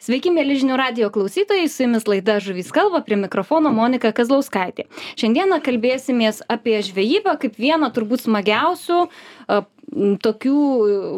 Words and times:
Sveiki, 0.00 0.30
mėly 0.32 0.54
žinių 0.56 0.78
radio 0.80 1.08
klausytojai, 1.12 1.66
su 1.68 1.82
jumis 1.84 2.06
laida 2.08 2.38
Žuvys 2.40 2.70
kalba, 2.72 3.02
prie 3.04 3.18
mikrofono 3.20 3.68
Monika 3.68 4.14
Kazlauskaitė. 4.16 4.86
Šiandieną 5.20 5.58
kalbėsimės 5.60 6.38
apie 6.48 6.78
žvejybą 6.86 7.34
kaip 7.42 7.58
vieną 7.60 7.90
turbūt 7.92 8.24
smagiausių 8.24 9.02
a, 9.04 9.58
tokių 10.24 10.62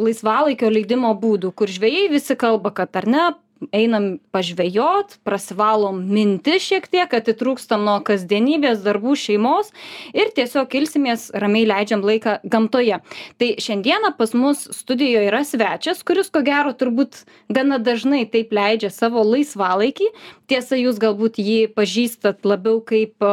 laisvalaikio 0.03 0.72
leidimo 0.74 1.12
būdų, 1.14 1.53
kur 1.54 1.71
žvėjai 1.71 2.08
visi 2.10 2.34
kalba, 2.34 2.74
kad 2.74 2.98
ar 2.98 3.06
ne, 3.06 3.29
einam 3.72 4.19
pažvejot 4.35 5.18
prasivalom 5.27 6.00
mintis 6.12 6.64
šiek 6.66 6.89
tiek 6.91 7.12
atitrūkstam 7.18 7.85
nuo 7.86 7.98
kasdienybės 8.07 8.82
darbų 8.85 9.14
šeimos 9.18 9.73
ir 10.16 10.32
tiesiog 10.36 10.75
ilsimės 10.80 11.30
ramiai 11.35 11.67
leidžiam 11.68 12.03
laiką 12.04 12.39
gamtoje. 12.45 13.00
Tai 13.39 13.50
šiandieną 13.62 14.14
pas 14.18 14.35
mus 14.35 14.67
studijoj 14.75 15.29
yra 15.30 15.45
svečias 15.46 16.03
kuris 16.07 16.32
ko 16.32 16.43
gero 16.46 16.75
turbūt 16.77 17.22
gana 17.53 17.79
dažnai 17.79 18.25
taip 18.30 18.53
leidžia 18.54 18.90
savo 18.93 19.25
laisvalaikį. 19.27 20.11
Tiesa 20.50 20.76
jūs 20.76 20.99
galbūt 21.00 21.39
jį 21.40 21.61
pažįstat 21.76 22.44
labiau 22.49 22.82
kaip 22.85 23.25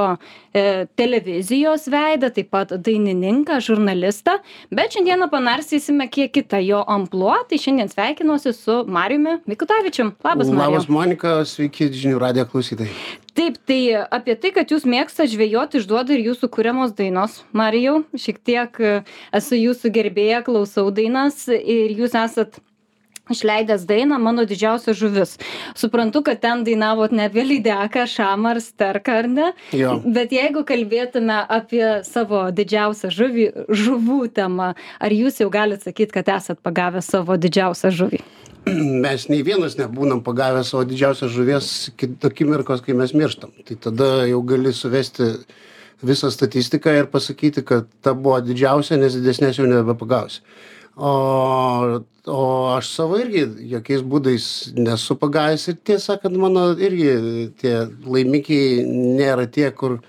televizijos 0.99 1.87
veidą 1.91 2.31
taip 2.33 2.49
pat 2.53 2.73
dainininką 2.85 3.59
žurnalistą 3.63 4.37
bet 4.73 4.95
šiandieną 4.95 5.29
panarstysime 5.31 6.09
kiek 6.09 6.33
kitą 6.33 6.61
jo 6.65 6.83
amplua 6.89 7.39
tai 7.49 7.59
šiandien 7.61 7.91
sveikinuosi 7.91 8.53
su 8.53 8.83
marijumi 8.87 9.39
mikutavičium 9.49 10.13
Labas, 10.23 10.47
Marija. 10.47 10.67
Labas, 10.67 10.87
Monika, 10.89 11.33
sveiki 11.47 11.87
žinių 11.95 12.19
radijo 12.19 12.45
klausytojai. 12.51 12.91
Taip, 13.37 13.55
tai 13.69 13.79
apie 14.11 14.35
tai, 14.35 14.51
kad 14.55 14.71
jūs 14.73 14.83
mėgstate 14.89 15.31
žvejoti, 15.31 15.79
išduoda 15.79 16.15
ir 16.15 16.25
jūsų 16.27 16.49
kuriamos 16.51 16.91
dainos. 16.97 17.39
Marijau, 17.55 18.01
šiek 18.19 18.41
tiek 18.43 18.81
e, 18.83 18.95
esu 19.39 19.59
jūsų 19.59 19.93
gerbėja, 19.95 20.41
klausau 20.43 20.89
dainas 20.91 21.45
ir 21.47 21.95
jūs 21.95 22.17
esat 22.19 22.59
išleidęs 23.33 23.85
dainą 23.89 24.19
mano 24.21 24.45
didžiausia 24.49 24.95
žuvis. 24.97 25.37
Suprantu, 25.77 26.23
kad 26.25 26.41
ten 26.43 26.63
dainavot 26.67 27.13
ne 27.15 27.27
apie 27.29 27.45
lydeką, 27.45 28.05
šamą 28.09 28.55
ar 28.55 28.61
sterką, 28.63 29.19
ar 29.23 29.29
ne? 29.29 29.51
Jo. 29.75 29.99
Bet 30.05 30.33
jeigu 30.35 30.65
kalbėtume 30.67 31.37
apie 31.59 31.85
savo 32.07 32.47
didžiausią 32.55 33.13
žuvį, 33.13 33.47
žuvų 33.69 34.21
temą, 34.35 34.73
ar 34.75 35.15
jūs 35.15 35.41
jau 35.43 35.49
galite 35.53 35.89
sakyti, 35.89 36.15
kad 36.19 36.35
esat 36.39 36.61
pagavę 36.65 37.03
savo 37.05 37.37
didžiausią 37.39 37.93
žuvį? 38.01 38.23
mes 39.05 39.25
nei 39.31 39.41
vienas 39.45 39.77
nebūnam 39.79 40.21
pagavę 40.25 40.63
savo 40.67 40.83
didžiausios 40.87 41.31
žuvies 41.33 41.69
iki 41.93 42.11
akimirkos, 42.29 42.83
kai 42.85 42.95
mes 42.97 43.13
mirštam. 43.17 43.53
Tai 43.65 43.77
tada 43.87 44.09
jau 44.29 44.41
gali 44.45 44.73
suvesti 44.75 45.31
visą 46.05 46.31
statistiką 46.31 46.93
ir 46.95 47.09
pasakyti, 47.11 47.63
kad 47.65 47.87
ta 48.03 48.13
buvo 48.13 48.39
didžiausia, 48.43 48.99
nes 48.99 49.17
didesnės 49.17 49.59
jau 49.59 49.67
nebepagausi. 49.67 50.43
O, 50.99 51.11
o 52.27 52.45
aš 52.75 52.89
savo 52.91 53.19
irgi 53.21 53.45
jokiais 53.71 54.01
būdais 54.03 54.45
nesu 54.75 55.15
pagavęs 55.19 55.69
ir 55.71 55.77
tiesą 55.87 56.15
sakant, 56.15 56.35
mano 56.35 56.73
irgi 56.75 57.13
tie 57.61 57.75
laimikiai 58.03 58.83
nėra 58.83 59.47
tie, 59.47 59.69
kur 59.71 60.01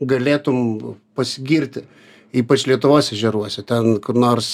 galėtum 0.00 0.96
pasigirti 1.14 1.84
ypač 2.32 2.66
Lietuvos 2.66 3.12
ežeruose, 3.12 3.64
ten 3.68 3.98
kur 4.04 4.16
nors 4.16 4.48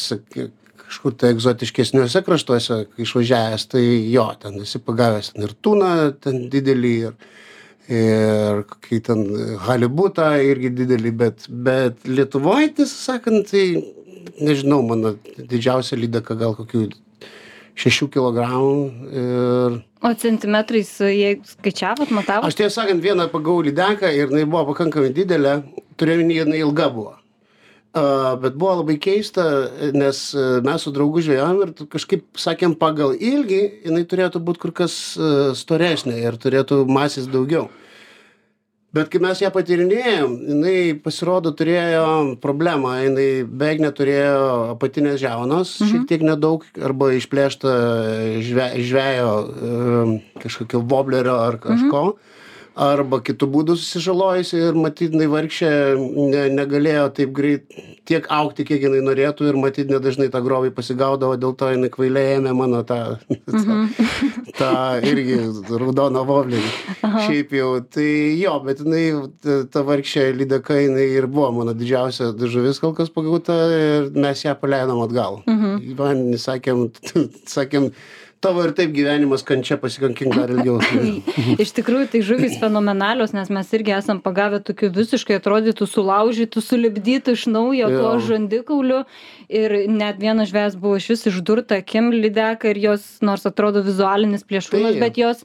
kažkur 0.82 1.14
tai 1.20 1.32
egzotiškesniuose 1.34 2.22
kraštuose 2.26 2.78
išvažiavęs, 3.04 3.66
tai 3.72 3.84
jo, 4.10 4.26
ten 4.42 4.58
esi 4.64 4.80
pagavęs 4.82 5.34
ir 5.38 5.54
tūną, 5.64 5.92
ten 6.24 6.46
didelį, 6.52 6.94
ir, 7.08 7.36
ir 8.00 8.64
kai 8.88 9.00
ten 9.04 9.24
halibutą 9.66 10.32
irgi 10.48 10.72
didelį, 10.80 11.14
bet, 11.22 11.46
bet 11.68 12.08
Lietuvoje, 12.08 12.72
tiesą 12.80 13.12
sakant, 13.12 13.52
tai 13.52 13.66
nežinau, 14.40 14.80
mano 14.86 15.14
didžiausia 15.38 15.98
lydeka 15.98 16.36
gal 16.38 16.56
kokių 16.58 16.88
6 17.78 18.08
kg. 18.14 18.48
Ir... 19.12 19.78
O 20.02 20.12
centimetrais, 20.18 20.90
jei 21.02 21.38
skaičiavot, 21.46 22.10
matavot? 22.14 22.48
Aš 22.48 22.58
tiesą 22.58 22.82
sakant, 22.82 23.02
vieną 23.02 23.28
pagavau 23.32 23.62
lydeką 23.66 24.10
ir 24.14 24.28
jinai 24.32 24.46
buvo 24.46 24.68
pakankamai 24.72 25.14
didelė, 25.14 25.60
turėjau, 25.98 26.28
jinai 26.42 26.62
ilga 26.64 26.90
buvo 26.94 27.18
bet 28.42 28.56
buvo 28.58 28.74
labai 28.82 28.98
keista, 29.00 29.44
nes 29.96 30.20
mes 30.64 30.84
su 30.84 30.92
draugu 30.94 31.22
žvėjom 31.24 31.62
ir 31.64 31.72
kažkaip 31.90 32.24
sakėm 32.38 32.76
pagal 32.78 33.14
ilgį, 33.16 33.62
jinai 33.88 34.04
turėtų 34.08 34.42
būti 34.44 34.62
kur 34.62 34.74
kas 34.82 34.94
storesnė 35.58 36.18
ir 36.20 36.36
turėtų 36.40 36.84
masės 36.88 37.28
daugiau. 37.32 37.68
Bet 38.98 39.12
kai 39.12 39.20
mes 39.22 39.38
ją 39.38 39.50
patyrinėjom, 39.54 40.32
jinai 40.50 40.78
pasirodo 41.02 41.52
turėjo 41.54 42.06
problemą, 42.42 42.96
jinai 43.04 43.28
beveik 43.46 43.82
neturėjo 43.84 44.40
apatinės 44.74 45.20
žiaunos, 45.22 45.76
mhm. 45.78 45.90
šiek 45.92 46.08
tiek 46.10 46.24
nedaug, 46.26 46.64
arba 46.82 47.12
išplėšta 47.14 47.74
žve, 48.42 48.66
žvejo 48.88 49.30
kažkokio 50.42 50.82
woblerio 50.90 51.38
ar 51.44 51.60
kažko. 51.62 52.02
Mhm 52.78 52.78
arba 52.78 53.18
kitu 53.24 53.48
būdu 53.50 53.74
susižalojusi 53.78 54.58
ir 54.68 54.76
matyt 54.78 55.14
jinai 55.14 55.26
vargšė 55.32 55.70
ne 55.98 56.42
negalėjo 56.54 57.06
taip 57.16 57.32
greit 57.34 57.64
tiek 58.08 58.26
augti 58.32 58.66
kiek 58.68 58.84
jinai 58.86 59.00
norėtų 59.04 59.48
ir 59.50 59.58
matyt 59.58 59.90
nedažnai 59.90 60.28
tą 60.32 60.40
grobį 60.44 60.70
pasigaudavo 60.76 61.36
dėl 61.42 61.56
to 61.58 61.72
jinai 61.72 61.90
kvailiai 61.92 62.36
ėmė 62.36 62.54
mano 62.56 62.84
tą 62.86 63.00
tą 63.50 63.78
tą 64.60 64.70
irgi 65.10 65.40
raudoną 65.72 66.22
voblerį 66.28 66.70
šiaip 67.02 67.56
jau 67.58 67.72
tai 67.82 68.08
jo 68.38 68.54
bet 68.68 68.84
jinai 68.84 69.66
ta 69.74 69.82
vargšė 69.88 70.28
lydeka 70.38 70.78
jinai 70.78 71.08
ir 71.18 71.26
buvo 71.26 71.50
mano 71.58 71.74
didžiausia 71.78 72.30
žuvis 72.38 72.78
kol 72.82 72.94
kas 72.94 73.10
pagauta 73.10 73.58
ir 73.74 74.12
mes 74.14 74.44
ją 74.46 74.54
paleidom 74.60 75.02
atgal. 75.04 75.42
Į 75.48 75.98
vandenį 75.98 76.38
sakėm 76.40 76.86
sakėm 77.56 77.90
tavo 78.40 78.62
ir 78.66 78.72
taip 78.76 78.92
gyvenimas 78.94 79.42
kančia 79.46 79.78
pasikankink 79.80 80.36
dar 80.36 80.50
ilgiau. 80.52 80.78
Iš 81.64 81.72
tikrųjų, 81.76 82.08
tai 82.12 82.22
žuvys 82.26 82.58
fenomenalios, 82.60 83.34
nes 83.36 83.50
mes 83.52 83.72
irgi 83.76 83.94
esam 83.96 84.20
pagavę 84.24 84.60
tokių 84.66 84.90
visiškai 84.94 85.38
atrodytų 85.40 85.88
sulaužytų, 85.90 86.62
sulibdytų 86.64 87.34
iš 87.38 87.46
naujo 87.50 87.90
to 87.94 88.12
žandikaulių. 88.28 89.02
Ir 89.48 89.76
net 89.90 90.20
vienas 90.22 90.52
žvėjas 90.52 90.78
buvo 90.78 90.98
iš 91.00 91.10
vis 91.14 91.26
išdurta 91.32 91.80
akim 91.82 92.12
lydeka 92.14 92.72
ir 92.72 92.82
jos, 92.88 93.06
nors 93.24 93.46
atrodo 93.48 93.82
vizualinis 93.86 94.46
plėšrūnas, 94.46 94.98
tai. 94.98 95.02
bet 95.02 95.20
jos 95.20 95.44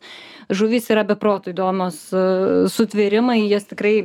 žuvys 0.53 0.89
yra 0.93 1.05
beprotų 1.07 1.53
įdomios 1.53 2.01
sutvėrimai, 2.73 3.41
jas 3.47 3.69
tikrai 3.69 3.95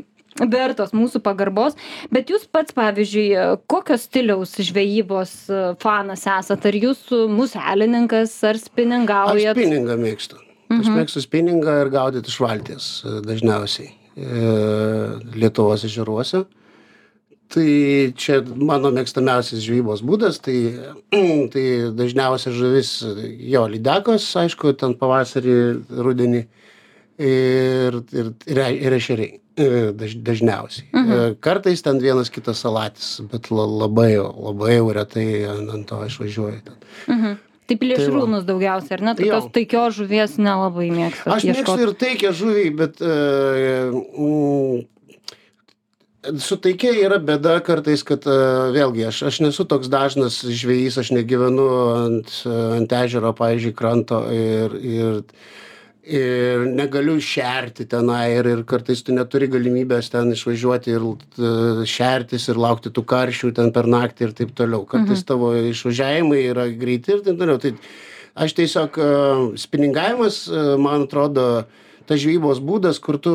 vertos 0.46 0.94
mūsų 0.96 1.22
pagarbos. 1.24 1.76
Bet 2.14 2.30
jūs 2.32 2.46
pats 2.50 2.74
pavyzdžiui 2.76 3.28
kokio 3.70 3.98
stiliaus 3.98 4.54
žvejybos 4.68 5.32
e, 5.50 5.62
fanas 5.82 6.26
esat? 6.28 6.68
Ar 6.68 6.78
jūs 6.78 7.08
muselininkas 7.32 8.36
ar 8.48 8.60
spiningaujat 8.60 9.56
aš 9.56 9.64
spiningą 9.64 9.98
mėgstu. 10.00 10.42
Aš 10.68 10.84
mhm. 10.84 10.98
mėgstu 11.00 11.24
spiningą 11.24 11.80
ir 11.84 11.90
gaudyt 11.94 12.28
iš 12.28 12.38
valties 12.44 12.90
e, 13.02 13.18
dažniausiai 13.24 13.88
e, 13.88 14.46
lietuvos 15.38 15.86
ežeruose. 15.88 16.44
Tai 17.48 17.68
čia 18.20 18.42
mano 18.44 18.90
mėgstamiausias 18.92 19.62
žvejybos 19.64 20.02
būdas 20.04 20.36
tai 20.44 20.58
tai 21.54 21.64
dažniausia 21.96 22.52
žuvis 22.52 22.92
jo 23.54 23.64
lydekos 23.72 24.28
aišku 24.42 24.74
ten 24.76 24.92
pavasarį 25.00 25.56
rudenį 26.04 26.44
ir 27.18 28.00
ir 28.12 28.32
ir 28.52 28.98
ešeriai 29.00 29.40
daž, 29.98 30.14
dažniausiai. 30.24 30.86
Mhm. 30.92 31.36
Kartais 31.44 31.82
ten 31.84 32.00
vienas 32.02 32.30
kitas 32.30 32.62
salatis, 32.64 33.18
bet 33.32 33.50
la, 33.50 33.66
labai, 33.84 34.14
labai 34.18 34.78
jau 34.78 34.88
retai 34.94 35.28
ant 35.50 35.86
to 35.90 36.00
išvažiuoju. 36.06 36.64
Ten. 36.64 36.80
Mhm. 37.08 37.36
Tai 37.68 37.76
plėšrūnus 37.76 38.46
tai 38.46 38.48
daugiausiai, 38.48 38.94
ar 38.96 39.02
ne? 39.04 39.12
Tokios 39.18 39.48
taikios 39.52 39.96
žuvies 39.98 40.38
nelabai 40.40 40.88
mėgstu. 40.88 41.28
Aš 41.34 41.44
mėgstu 41.50 41.82
ir 41.84 41.90
taikią 42.00 42.30
žuvį, 42.38 42.68
bet 42.78 43.02
uh, 43.04 43.92
su 46.40 46.56
taikia 46.64 46.94
yra 47.04 47.18
bėda 47.20 47.58
kartais, 47.66 48.00
kad 48.08 48.24
uh, 48.24 48.72
vėlgi 48.72 49.04
aš, 49.10 49.20
aš 49.28 49.40
nesu 49.44 49.68
toks 49.68 49.92
dažnas 49.92 50.40
žvėjys, 50.48 50.96
aš 51.02 51.12
negyvenu 51.18 51.68
ant, 51.92 52.32
ant 52.48 52.96
ežero, 53.02 53.34
pavyzdžiui, 53.36 53.76
kranto 53.76 54.24
ir, 54.32 54.72
ir 54.80 55.20
ir 56.08 56.64
negaliu 56.72 57.18
šerti 57.20 57.84
tenai 57.88 58.38
ir 58.38 58.48
ir 58.48 58.62
kartais 58.68 59.02
tu 59.04 59.12
neturi 59.12 59.48
galimybės 59.52 60.08
ten 60.12 60.32
išvažiuoti 60.32 60.94
ir 60.94 61.04
e, 61.04 61.50
šertis 61.88 62.48
ir 62.48 62.60
laukti 62.60 62.92
tų 62.94 63.04
karščių 63.12 63.52
ten 63.58 63.72
per 63.76 63.88
naktį 63.90 64.28
ir 64.28 64.36
taip 64.40 64.54
toliau 64.56 64.86
kartais 64.88 65.20
mhm. 65.20 65.26
tavo 65.28 65.52
išvažiavimai 65.72 66.40
yra 66.52 66.68
greiti 66.72 67.12
ir 67.12 67.24
taip 67.26 67.40
toliau 67.40 67.60
tai 67.60 67.74
aš 68.38 68.56
tiesiog 68.56 68.96
e, 68.96 69.10
spiningavimas 69.60 70.46
e, 70.48 70.64
man 70.80 71.04
atrodo 71.08 71.48
tas 72.08 72.20
žvejybos 72.22 72.60
būdas 72.64 72.98
kur 73.04 73.18
tu 73.22 73.32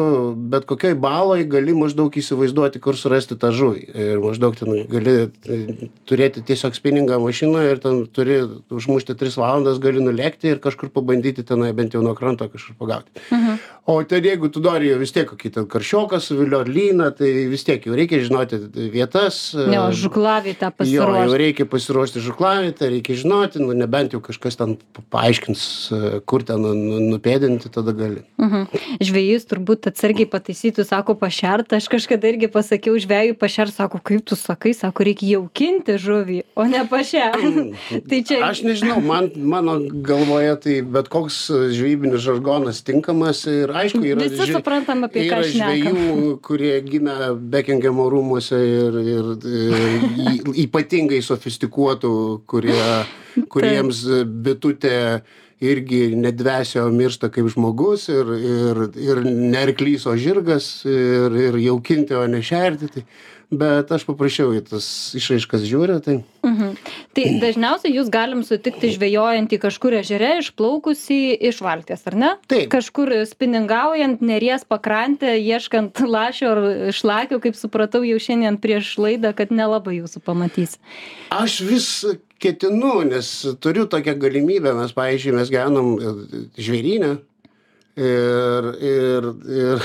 bet 0.52 0.66
kokioj 0.70 0.96
baloj 1.00 1.44
gali 1.52 1.76
maždaug 1.78 2.14
įsivaizduoti 2.20 2.82
kur 2.84 2.98
surasti 3.00 3.38
tą 3.40 3.52
žuvį 3.56 3.84
ir 4.06 4.22
maždaug 4.24 4.58
ten 4.60 4.74
gali 4.92 5.14
e, 5.28 5.60
turėti 6.10 6.44
tiesiog 6.48 6.76
spiningą 6.78 7.20
mašiną 7.24 7.64
ir 7.70 7.82
ten 7.84 8.04
turi 8.12 8.42
užmušti 8.74 9.16
tris 9.20 9.38
valandas 9.40 9.80
gali 9.84 10.04
nulėkti 10.04 10.52
ir 10.56 10.62
kažkur 10.64 10.92
pabandyti 10.94 11.46
tenai 11.48 11.72
bent 11.78 11.94
jau 11.96 12.04
nuo 12.06 12.16
kranto 12.18 12.50
kažkur 12.50 12.76
pagauti 12.82 13.24
o 13.86 13.98
ten 14.08 14.24
jeigu 14.26 14.50
tu 14.50 14.64
nori 14.64 14.90
jau 14.92 15.00
vis 15.02 15.14
tiek 15.16 15.30
kokį 15.30 15.54
ten 15.60 15.70
karšioką 15.70 16.20
suviliot 16.24 16.68
lyną 16.72 17.12
tai 17.18 17.32
vis 17.52 17.64
tiek 17.68 17.86
jau 17.88 17.96
reikia 17.98 18.22
žinoti 18.26 18.60
vietas 18.94 19.42
Ne, 19.54 19.80
o 19.80 19.92
žuklavietę 19.92 20.72
Jo, 20.88 21.06
jau 21.28 21.38
reikia 21.38 21.66
pasiruošti 21.70 22.22
žuklavietę, 22.24 22.90
reikia 22.92 23.16
žinoti, 23.20 23.62
nu, 23.64 23.74
nebent 23.78 24.14
jau 24.16 24.22
kažkas 24.24 24.58
ten 24.60 24.76
pa- 24.96 25.04
paaiškins, 25.18 25.64
e, 25.92 26.20
kur 26.26 26.44
ten 26.44 26.62
nu- 26.62 26.74
nu- 26.74 27.00
nupėdinti, 27.14 27.70
tada 27.72 27.94
gali. 27.94 28.24
Mhm. 28.38 28.63
Žvėjys 29.04 29.48
turbūt 29.50 29.90
atsargiai 29.92 30.28
pataisytų, 30.30 30.86
sako 30.88 31.16
pašert, 31.20 31.74
aš 31.76 31.90
kažkada 31.92 32.30
irgi 32.32 32.50
pasakiau 32.52 32.98
žvėjui 33.02 33.36
pašert, 33.40 33.74
sako, 33.76 34.02
kaip 34.04 34.24
tu 34.30 34.38
sakai, 34.40 34.74
sako, 34.78 35.06
reikia 35.08 35.34
jaukinti 35.38 35.98
žuvį, 36.02 36.40
o 36.60 36.66
ne 36.70 36.84
pašert. 36.90 37.44
tai 38.10 38.22
čia 38.28 38.40
Aš 38.48 38.64
nežinau, 38.68 39.00
man, 39.04 39.30
mano 39.38 39.78
galvoje 40.06 40.56
tai 40.66 40.76
bet 40.96 41.10
koks 41.14 41.46
žvejybinis 41.76 42.24
žargonas 42.24 42.82
tinkamas 42.86 43.44
ir 43.50 43.72
aišku, 43.72 44.04
yra, 44.04 44.26
Visi 44.26 44.42
žve- 44.42 44.60
suprantam, 44.60 45.06
apie 45.08 45.28
yra 45.28 45.42
žvejų, 45.48 46.38
kurie 46.46 46.76
gimė 46.86 47.34
Bekingemo 47.54 48.08
rūmuose 48.12 48.60
ir, 48.60 49.00
ir, 49.04 49.32
ir 49.48 50.52
ypatingai 50.66 51.22
sofistikuotų, 51.26 52.14
kurie, 52.50 52.82
kuriems 53.54 54.04
bitutė 54.44 54.98
irgi 55.64 56.02
nedvesio 56.20 56.88
miršta 56.94 57.30
kaip 57.34 57.50
žmogus 57.54 58.10
ir, 58.12 58.34
ir, 58.38 58.82
ir 59.00 59.24
nerklys, 59.28 60.08
o 60.10 60.18
žirgas 60.20 60.68
ir, 60.90 61.38
ir 61.48 61.60
jaukinti, 61.64 62.18
o 62.18 62.26
ne 62.28 62.44
šerti. 62.46 62.92
Tai, 62.94 63.06
bet 63.54 63.92
aš 63.94 64.06
paprašiau 64.08 64.54
į 64.58 64.64
tas 64.72 64.86
išraiškas 65.18 65.66
žiūriu, 65.70 66.00
tai 66.04 66.22
Mhm. 66.44 66.74
Tai 67.16 67.24
dažniausiai 67.40 67.94
jūs 67.96 68.10
galim 68.12 68.42
sutikti 68.44 68.92
žvejojantį 68.94 69.60
kažkur 69.64 69.96
ežere, 70.02 70.34
išplaukusį 70.42 71.20
iš 71.50 71.62
valties, 71.64 72.04
ar 72.10 72.18
ne? 72.20 72.32
Taip. 72.52 72.68
Kažkur 72.74 73.14
spiningaujant, 73.30 74.22
neries 74.26 74.66
pakrantę, 74.68 75.38
ieškant 75.40 76.04
lašio 76.16 76.52
ar 76.52 76.92
šlakio, 76.96 77.40
kaip 77.44 77.56
supratau 77.60 78.04
jau 78.04 78.20
šiandien 78.20 78.60
prieš 78.60 78.98
laidą, 79.00 79.32
kad 79.38 79.56
nelabai 79.56 80.02
jūsų 80.02 80.24
pamatys. 80.26 80.78
Aš 81.32 81.62
vis 81.64 81.90
ketinu, 82.44 82.96
nes 83.08 83.30
turiu 83.64 83.86
tokią 83.90 84.16
galimybę, 84.22 84.74
mes, 84.78 84.92
pavyzdžiui, 84.96 85.36
mes 85.38 85.52
gyvenam 85.54 85.94
e, 85.96 86.16
žvėrynę. 86.60 87.14
Ir, 87.94 88.68
ir, 88.82 89.28
ir, 89.54 89.84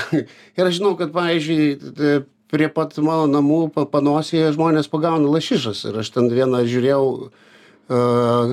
ir 0.57 0.65
aš 0.65 0.79
žinau, 0.79 0.95
kad, 0.97 1.13
pavyzdžiui, 1.13 1.67
e, 1.77 2.13
prie 2.49 2.69
pat 2.73 2.95
mano 3.05 3.27
namų 3.29 3.59
pa- 3.75 3.85
panosėje 3.89 4.55
žmonės 4.55 4.89
pagauna 4.89 5.29
lašišas. 5.29 5.83
Ir 5.91 6.01
aš 6.01 6.09
ten 6.15 6.31
vieną 6.33 6.63
žiūrėjau, 6.69 7.05
e, 7.29 8.01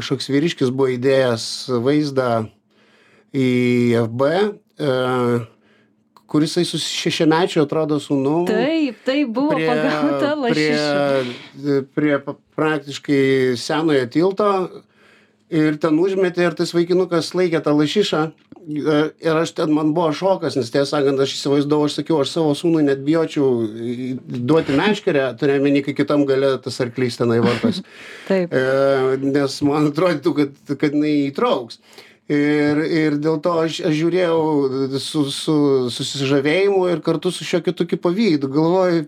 kažkoks 0.00 0.31
vyriškis 0.35 0.73
buvo 0.76 0.93
įdėjęs 0.97 1.49
vaizdą 1.85 2.31
į 3.37 3.50
FB, 4.05 4.32
kuris 6.26 6.56
jisai 6.56 6.64
su 6.69 6.81
šešiamečiu 6.82 7.62
atrodo 7.62 8.00
sūnum 8.02 8.46
Taip, 8.49 8.99
tai 9.06 9.20
buvo 9.26 9.55
pagauta 9.55 10.34
lašiša. 10.34 11.23
prie, 11.55 11.78
prie 11.94 12.19
praktiškai 12.56 13.55
senojo 13.61 14.06
tilto 14.11 14.50
ir 15.55 15.78
ten 15.78 15.99
užmetė 16.02 16.49
ir 16.49 16.56
tas 16.58 16.73
vaikinukas 16.75 17.31
laikė 17.38 17.61
tą 17.62 17.76
lašišą. 17.78 18.25
E, 18.67 18.94
Ir 19.23 19.37
aš 19.38 19.52
ten 19.55 19.70
man 19.70 19.93
buvo 19.94 20.08
šokas, 20.11 20.56
nes 20.58 20.73
tiesą 20.75 20.88
sakant, 20.96 21.20
aš 21.23 21.37
įsivaizdavau, 21.37 21.87
aš 21.87 22.00
sakiau, 22.00 22.17
aš 22.25 22.32
savo 22.34 22.50
sūnui 22.58 22.82
net 22.82 23.05
bijočiau 23.06 23.46
duoti 24.26 24.75
meškerę, 24.75 25.29
turėjau 25.38 25.62
menį, 25.62 25.84
kai 25.87 25.94
kitam 26.00 26.25
gale 26.26 26.50
tas 26.64 26.81
arklys 26.82 27.20
tenai 27.20 27.38
varpas. 27.44 27.79
Taip. 28.31 28.50
E, 28.50 28.64
nes 29.22 29.61
man 29.69 29.93
atrodytų, 29.93 30.34
kad, 30.40 30.58
kad 30.82 30.99
jinai 30.99 31.14
įtrauks. 31.29 31.79
Ir, 32.26 32.78
ir 32.90 33.14
dėl 33.23 33.37
to 33.38 33.52
aš, 33.62 33.76
aš 33.87 33.93
žiūrėjau 33.94 34.96
su, 34.99 35.20
su 35.31 35.55
susižavėjimu 35.94 36.81
ir 36.90 37.02
kartu 37.06 37.31
su 37.31 37.46
šiokiu 37.46 37.70
tokiu 37.78 38.00
pavydu. 38.02 38.50
Galvoju, 38.50 39.05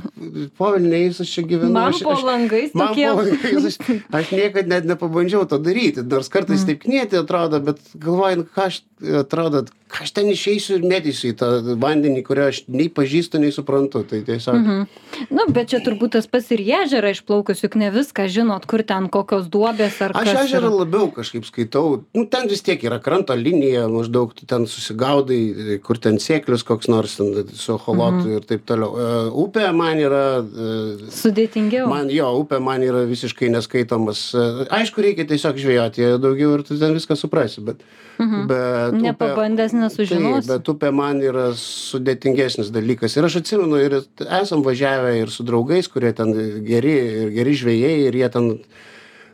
povilniais 0.55 1.19
aš 1.25 1.33
čia 1.35 1.43
gyvenu. 1.51 1.73
Man 1.75 1.91
aš, 1.91 2.05
po 2.07 2.15
aš, 2.15 2.23
langais 2.29 2.77
man 2.79 2.95
po 2.95 3.17
langais 3.19 3.67
aš, 3.73 3.81
aš 4.21 4.31
niekad 4.31 4.71
net 4.71 4.87
nepabandžiau 4.87 5.49
to 5.51 5.59
daryti, 5.59 6.07
nors 6.07 6.31
kartais 6.31 6.63
taip 6.69 6.85
knieti 6.85 7.19
atrodo, 7.19 7.59
bet 7.59 7.83
galvoju, 7.99 8.45
nu, 8.45 8.47
ką 8.55 8.69
aš 8.71 8.79
atrodo, 9.25 9.65
ką 9.91 10.05
aš 10.05 10.13
ten 10.15 10.31
išeisiu 10.31 10.79
ir 10.79 10.87
mėtysiu 10.87 11.33
į 11.33 11.37
tą 11.39 11.49
vandenį, 11.81 12.23
kurio 12.27 12.49
aš 12.51 12.63
nei 12.71 12.87
pažįstu, 12.93 13.43
nei 13.43 13.51
suprantu. 13.55 14.05
Tai 14.09 14.21
tiesiog. 14.27 14.59
Mhm. 14.59 15.27
Nu, 15.35 15.47
bet 15.55 15.73
čia 15.73 15.83
turbūt 15.85 16.15
tas 16.15 16.31
pas 16.31 16.47
ir 16.55 16.63
į 16.63 16.71
ežerą 16.85 17.13
išplaukus, 17.15 17.63
juk 17.65 17.75
ne 17.81 17.91
viską 17.95 18.29
žinot, 18.31 18.67
kur 18.71 18.87
ten 18.87 19.11
kokios 19.13 19.51
duobės 19.51 19.99
ar 20.05 20.15
Aš 20.19 20.33
ežerą 20.45 20.71
labiau 20.71 21.11
kažkaip 21.15 21.47
skaitau. 21.49 22.05
Nu, 22.15 22.27
ten 22.31 22.47
vis 22.51 22.63
tiek 22.63 22.83
yra 22.85 23.01
kranto 23.09 23.35
linija, 23.35 23.87
maždaug 23.89 24.35
tu 24.37 24.45
ten 24.47 24.67
susigaudai, 24.69 25.79
kur 25.83 25.97
ten 25.99 26.21
sėklius 26.21 26.63
koks 26.69 26.89
nors 26.93 27.17
ten 27.19 27.33
su 27.57 27.79
holotu 27.87 28.23
Mhm. 28.29 28.37
ir 28.37 28.47
taip 28.53 28.67
toliau. 28.69 28.91
E, 28.95 29.07
Upė 29.45 29.71
man 29.75 29.97
yra. 29.99 30.25
e, 30.45 31.09
Sudėtingiau. 31.11 31.89
Man 31.89 32.11
jo, 32.13 32.29
upė 32.45 32.61
man 32.63 32.85
yra 32.85 33.07
visiškai 33.09 33.49
neskaitomas. 33.57 34.21
E, 34.37 34.67
Aišku, 34.79 35.01
reikia 35.03 35.25
tiesiog 35.27 35.57
žvejoti 35.57 36.13
daugiau 36.21 36.55
ir 36.59 36.63
tu 36.69 36.77
ten 36.79 36.93
viską 36.95 37.17
suprasi, 37.17 37.65
bet... 37.65 37.81
bet 38.19 38.93
upė- 38.95 39.01
Nepabandęs 39.05 39.73
nesužinosi. 39.79 40.49
Bet 40.51 40.67
upė 40.69 40.91
man 40.93 41.21
yra 41.23 41.53
sudėtingesnis 41.55 42.71
dalykas. 42.75 43.17
Ir 43.17 43.25
aš 43.29 43.37
atsimenu, 43.43 43.79
ir 43.81 43.99
esam 44.41 44.63
važiavę 44.67 45.13
ir 45.23 45.31
su 45.31 45.45
draugais, 45.47 45.89
kurie 45.91 46.13
ten 46.13 46.33
geri, 46.67 46.95
ir 47.25 47.31
geri 47.37 47.55
žvėjai, 47.61 47.95
ir 48.09 48.19
jie 48.23 48.29
ten 48.35 48.51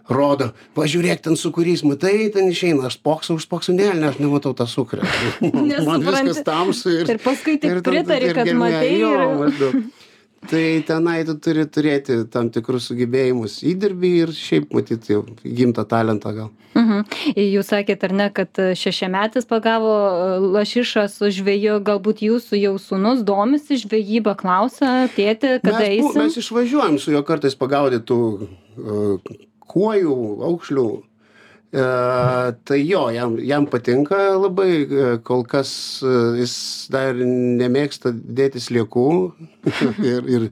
rodo, 0.08 0.50
važiuok 0.76 1.22
ten 1.24 1.36
su 1.40 1.52
kuriais, 1.52 1.84
matai, 1.86 2.30
ten 2.34 2.50
išeina, 2.52 2.88
aš 2.88 2.98
spoksau, 2.98 3.38
už 3.38 3.46
spoksau, 3.48 3.74
ne, 3.76 3.90
ne, 3.96 4.10
aš 4.12 4.20
nematau 4.22 4.54
tą 4.56 4.66
sukrę. 4.68 5.04
man 5.88 6.04
viskas 6.04 6.42
tamsu 6.46 6.92
ir... 7.00 7.14
Ir 7.16 7.22
paskui 7.24 7.58
tik 7.58 7.80
ten- 7.80 7.84
pritari, 7.84 8.32
kad 8.36 8.50
matei 8.58 8.98
jo, 9.00 9.14
maždaug. 9.44 9.84
Tai 10.44 10.60
tenai 10.84 11.22
tu 11.24 11.32
turi 11.40 11.62
turėti 11.72 12.18
tam 12.28 12.50
tikrus 12.52 12.90
sugebėjimus 12.90 13.62
įdirbį 13.64 14.10
ir 14.26 14.32
šiaip 14.36 14.74
matyti 14.76 15.14
jau 15.14 15.22
gimtą 15.40 15.86
talentą 15.88 16.34
gal. 16.36 16.50
Mhm. 16.76 17.06
Jūs 17.38 17.70
sakėt, 17.72 18.04
ar 18.04 18.12
ne, 18.18 18.26
kad 18.34 18.60
šešiametis 18.76 19.48
pagavo 19.48 19.94
e, 19.94 20.26
lašišą 20.58 21.06
su 21.08 21.30
žvėju, 21.32 21.78
galbūt 21.86 22.20
jūsų 22.26 22.60
jau 22.60 22.74
sūnus 22.82 23.24
domisi 23.24 23.78
žvejybą, 23.80 24.36
klausia, 24.40 25.06
tėti, 25.16 25.56
kada 25.64 25.80
mes, 25.80 25.88
eisim. 25.94 26.20
mes 26.20 26.38
išvažiuojam 26.42 27.00
su 27.00 27.14
juo 27.14 27.24
kartais 27.24 27.56
pagaudytų 27.56 28.20
uh, 28.34 29.34
kuojų, 29.70 30.16
aukšlių. 30.50 30.88
E, 31.74 31.84
tai 32.64 32.78
jo, 32.86 33.08
jam, 33.10 33.34
jam 33.42 33.64
patinka 33.66 34.18
labai, 34.38 34.68
e, 34.86 35.06
kol 35.26 35.42
kas 35.42 35.70
e, 36.06 36.12
jis 36.38 36.52
dar 36.94 37.18
nemėgsta 37.18 38.12
dėti 38.14 38.62
sliekų 38.62 39.08
ir, 40.12 40.28
ir, 40.36 40.46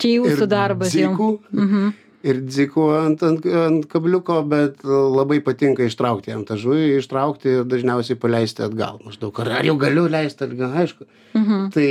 Čia 0.00 0.14
jūsų 0.16 0.48
darbas 0.48 0.94
dzikų, 0.94 1.28
Mhm. 1.52 1.90
ir 2.24 2.40
dzikų 2.48 2.86
ant, 2.96 3.22
ant, 3.26 3.44
ant 3.44 3.84
kabliuko, 3.90 4.38
bet 4.48 4.80
labai 4.86 5.42
patinka 5.44 5.84
ištraukti 5.84 6.32
jam 6.32 6.46
tą 6.48 6.56
žuvį, 6.56 7.02
ištraukti 7.02 7.52
ir 7.58 7.68
dažniausiai 7.68 8.16
paleisti 8.18 8.64
atgal. 8.64 8.96
Maždaug, 9.04 9.42
ar, 9.44 9.52
ar 9.58 9.68
jau 9.68 9.76
galiu 9.76 10.06
leisti 10.08 10.46
atgal, 10.48 10.72
aišku. 10.72 11.04
Mhm. 11.36 11.68
Tai 11.76 11.88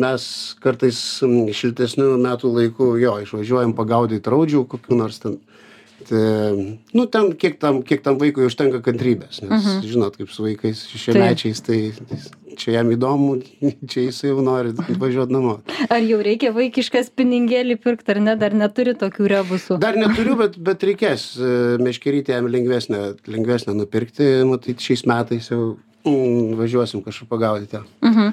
mes 0.00 0.30
kartais 0.64 1.02
šiltesnių 1.60 2.14
metų 2.24 2.56
laikų 2.56 2.88
jo 3.04 3.18
išvažiuojam 3.26 3.76
pagaudyti 3.76 4.32
raudžių 4.32 4.64
kokių 4.72 5.02
nors 5.02 5.20
ten. 5.20 5.42
Tai, 6.04 6.78
nu, 6.94 7.06
ten 7.06 7.32
kiek 7.40 7.58
tam, 7.62 7.82
kiek 7.86 8.02
tam 8.04 8.18
vaikui 8.20 8.46
užtenka 8.48 8.80
kantrybės, 8.84 9.42
nes 9.44 9.52
Mhm. 9.64 9.84
žinot, 9.88 10.16
kaip 10.20 10.30
su 10.30 10.42
vaikais 10.46 10.84
šešiamečiais, 10.90 11.62
tai 11.64 11.78
čia 12.56 12.76
jam 12.76 12.90
įdomu, 12.94 13.38
čia 13.90 14.04
jis 14.08 14.20
jau 14.28 14.40
nori 14.44 14.70
važiuoti 14.76 15.32
namo. 15.34 15.56
Ar 15.90 16.02
jau 16.06 16.20
reikia 16.22 16.52
vaikišką 16.54 17.02
spiningėlį 17.08 17.78
pirkti, 17.82 18.14
ar 18.14 18.20
ne, 18.20 18.36
dar 18.36 18.54
neturi 18.54 18.94
tokių 19.00 19.26
rebusų? 19.32 19.78
Dar 19.82 19.96
neturiu, 19.98 20.36
bet, 20.38 20.58
bet 20.58 20.84
reikės 20.86 21.34
e, 21.38 21.54
meškerytę 21.82 22.36
jam 22.36 22.46
lengvesnę, 22.52 23.00
lengvesnę 23.26 23.74
nupirkti, 23.74 24.28
matai, 24.46 24.76
šiais 24.78 25.02
metais 25.10 25.50
jau 25.50 25.76
važiuosim 26.04 27.00
kažkur 27.04 27.28
pagaudyti. 27.30 27.80
Mhm. 28.04 28.32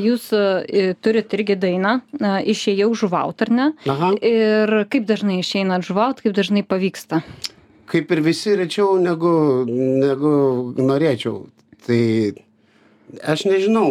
Jūs 0.00 0.30
e, 0.32 0.92
turit 1.04 1.34
irgi 1.36 1.58
dainą, 1.60 1.98
a, 2.20 2.38
išėjau 2.40 2.92
žuvaut, 3.04 3.44
ar 3.44 3.52
ne? 3.52 3.72
Aha. 3.90 4.14
Ir 4.24 4.76
kaip 4.92 5.04
dažnai 5.10 5.42
išeinat 5.42 5.84
žuvaut, 5.84 6.24
kaip 6.24 6.36
dažnai 6.36 6.64
pavyksta? 6.64 7.20
kaip 7.90 8.10
ir 8.10 8.22
visi 8.24 8.56
rečiau 8.58 8.96
negu, 9.00 9.34
negu 9.68 10.32
norėčiau. 10.78 11.44
Tai 11.84 12.00
aš 13.34 13.44
nežinau, 13.48 13.86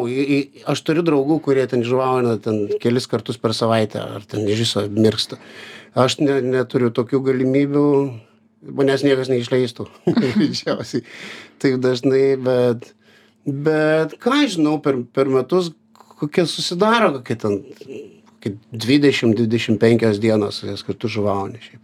aš 0.70 0.84
turiu 0.86 1.05
draugų, 1.05 1.39
kurie 1.46 1.65
ten 1.70 1.86
žuvauna 1.86 2.38
ten 2.43 2.65
kelis 2.84 3.08
kartus 3.10 3.39
per 3.39 3.55
savaitę, 3.55 4.01
ar 4.17 4.25
ten 4.27 4.48
iš 4.50 4.65
viso 4.65 4.86
mirksta. 4.89 5.39
Aš 5.93 6.17
ne, 6.24 6.39
neturiu 6.41 6.89
tokių 6.93 7.22
galimybių, 7.29 7.86
manęs 8.74 9.05
niekas 9.05 9.29
neišleistų. 9.29 9.88
Taip 11.62 11.79
dažnai, 11.84 12.25
bet, 12.41 12.89
bet 13.45 14.17
ką 14.23 14.35
aš 14.43 14.57
žinau 14.57 14.79
per 14.81 15.01
per 15.13 15.27
metus 15.29 15.71
kokie 16.19 16.45
susidaro 16.47 17.12
kokie 17.17 17.35
ten 17.35 17.59
kokie 18.29 18.55
dvidešim 18.71 19.35
dvidešim 19.35 19.77
penkios 19.77 20.19
dienos 20.19 20.63
jas 20.63 20.83
kartu 20.83 21.07
žuvauni 21.07 21.59
šiaip 21.63 21.81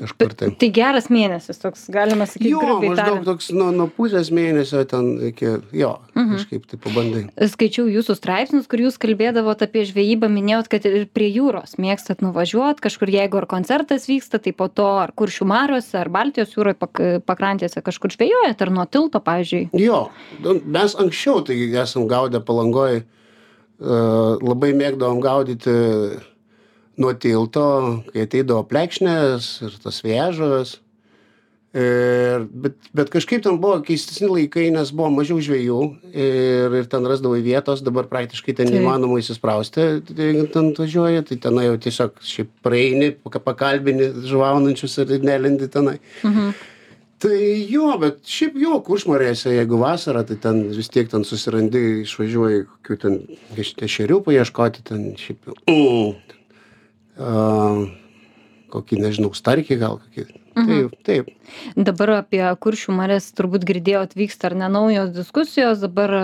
kažkur 0.00 0.32
tai. 0.38 0.48
Tai 0.58 0.68
geras 0.74 1.08
mėnesis, 1.12 1.58
toks 1.60 1.84
galima 1.92 2.26
sakyti, 2.28 2.52
jo 2.52 2.78
maždaug 2.82 3.22
toks 3.26 3.50
nuo 3.54 3.68
nuo 3.74 3.88
pusės 3.92 4.30
mėnesio 4.34 4.82
ten 4.88 5.10
iki 5.28 5.54
jo 5.76 5.92
kažkaip 6.16 6.66
tai 6.70 6.78
pabandai. 6.82 7.22
Skaičiau 7.52 7.86
jūsų 7.90 8.16
straipsnius, 8.18 8.68
kur 8.70 8.82
jūs 8.84 8.98
kalbėdavot 9.02 9.64
apie 9.64 9.84
žvejybą, 9.88 10.30
minėjot, 10.32 10.70
kad 10.72 10.86
ir 10.88 11.06
prie 11.12 11.30
jūros 11.32 11.76
mėgstat 11.82 12.24
nuvažiuot, 12.24 12.82
kažkur 12.84 13.12
jeigu 13.12 13.42
ar 13.42 13.48
koncertas 13.50 14.08
vyksta, 14.10 14.40
tai 14.42 14.54
po 14.56 14.68
to 14.72 14.88
ar 15.04 15.14
kuršių 15.16 15.48
mariuose, 15.52 15.96
ar 16.00 16.12
Baltijos 16.12 16.56
jūroje 16.56 16.78
pak, 16.80 17.02
pakrantėse 17.28 17.84
kažkur 17.84 18.14
žvejojat, 18.16 18.62
ar 18.62 18.74
nuo 18.74 18.86
tilto, 18.88 19.22
pavyzdžiui. 19.24 19.68
Jo, 19.80 20.06
nu, 20.44 20.58
mes 20.64 20.96
anksčiau 20.98 21.42
tai 21.46 21.58
esam 21.82 22.08
gaudę 22.10 22.40
palangoj, 22.44 23.02
uh, 23.02 23.18
labai 24.42 24.72
mėgdavom 24.78 25.22
gaudyti 25.22 25.72
nuo 27.00 27.12
tilto, 27.16 27.66
kai 28.12 28.26
ateidavo 28.26 28.64
plekšnės 28.68 29.52
ir 29.66 29.76
tas 29.82 30.00
vėžas. 30.04 30.78
Ir, 31.72 32.42
bet, 32.52 32.74
bet 32.92 33.08
kažkaip 33.08 33.40
ten 33.46 33.56
buvo 33.56 33.78
keistesni 33.80 34.28
laikai, 34.28 34.66
nes 34.74 34.90
buvo 34.92 35.08
mažiau 35.14 35.38
žvėjų 35.40 35.78
ir, 36.12 36.74
ir 36.82 36.88
ten 36.92 37.06
rasdavai 37.08 37.38
vietos, 37.40 37.80
dabar 37.80 38.10
praktiškai 38.10 38.52
ten 38.58 38.68
Taip. 38.68 38.76
neįmanoma 38.76 39.16
įsisprausti, 39.22 39.86
tai 40.10 40.26
jeigu 40.26 40.50
ten 40.52 40.68
važiuoja, 40.76 41.22
tai 41.30 41.38
tenai 41.40 41.70
jau 41.70 41.78
tiesiog 41.86 42.20
šiaip 42.28 42.50
praeini, 42.66 43.14
paka- 43.24 43.40
pakalbini 43.46 44.10
žvaunančius 44.28 44.98
ir 45.00 45.16
nelendi 45.24 45.70
tenai. 45.72 45.96
Tai 47.22 47.38
jo, 47.70 47.88
bet 48.02 48.20
šiaip 48.26 48.56
jo, 48.58 48.76
kuršmarėse, 48.84 49.54
jeigu 49.54 49.78
vasara, 49.80 50.26
tai 50.28 50.36
ten 50.42 50.64
vis 50.74 50.92
tiek 50.92 51.08
ten 51.08 51.24
susirandi, 51.24 52.02
išvažiuoji 52.02 52.64
kokių 52.68 52.96
ten 53.04 53.20
ešerių 53.56 54.20
paieškoti, 54.26 54.82
ten 54.90 55.12
šiaip 55.16 55.48
jau. 55.48 55.54
Mm, 55.70 56.40
uh, 57.18 57.82
kokį, 58.72 59.00
nežinau, 59.02 59.32
starkį 59.36 59.78
gal 59.82 59.98
kokį. 60.04 60.26
Taip, 60.52 60.96
taip. 61.06 61.28
Dabar 61.76 62.10
apie 62.18 62.42
kuršių 62.60 62.92
marias 62.96 63.30
turbūt 63.36 63.64
girdėjot 63.68 64.12
vyksta 64.16 64.50
ar 64.50 64.56
ne 64.60 64.68
naujos 64.72 65.12
diskusijos, 65.14 65.80
dabar 65.80 66.12
e, 66.12 66.22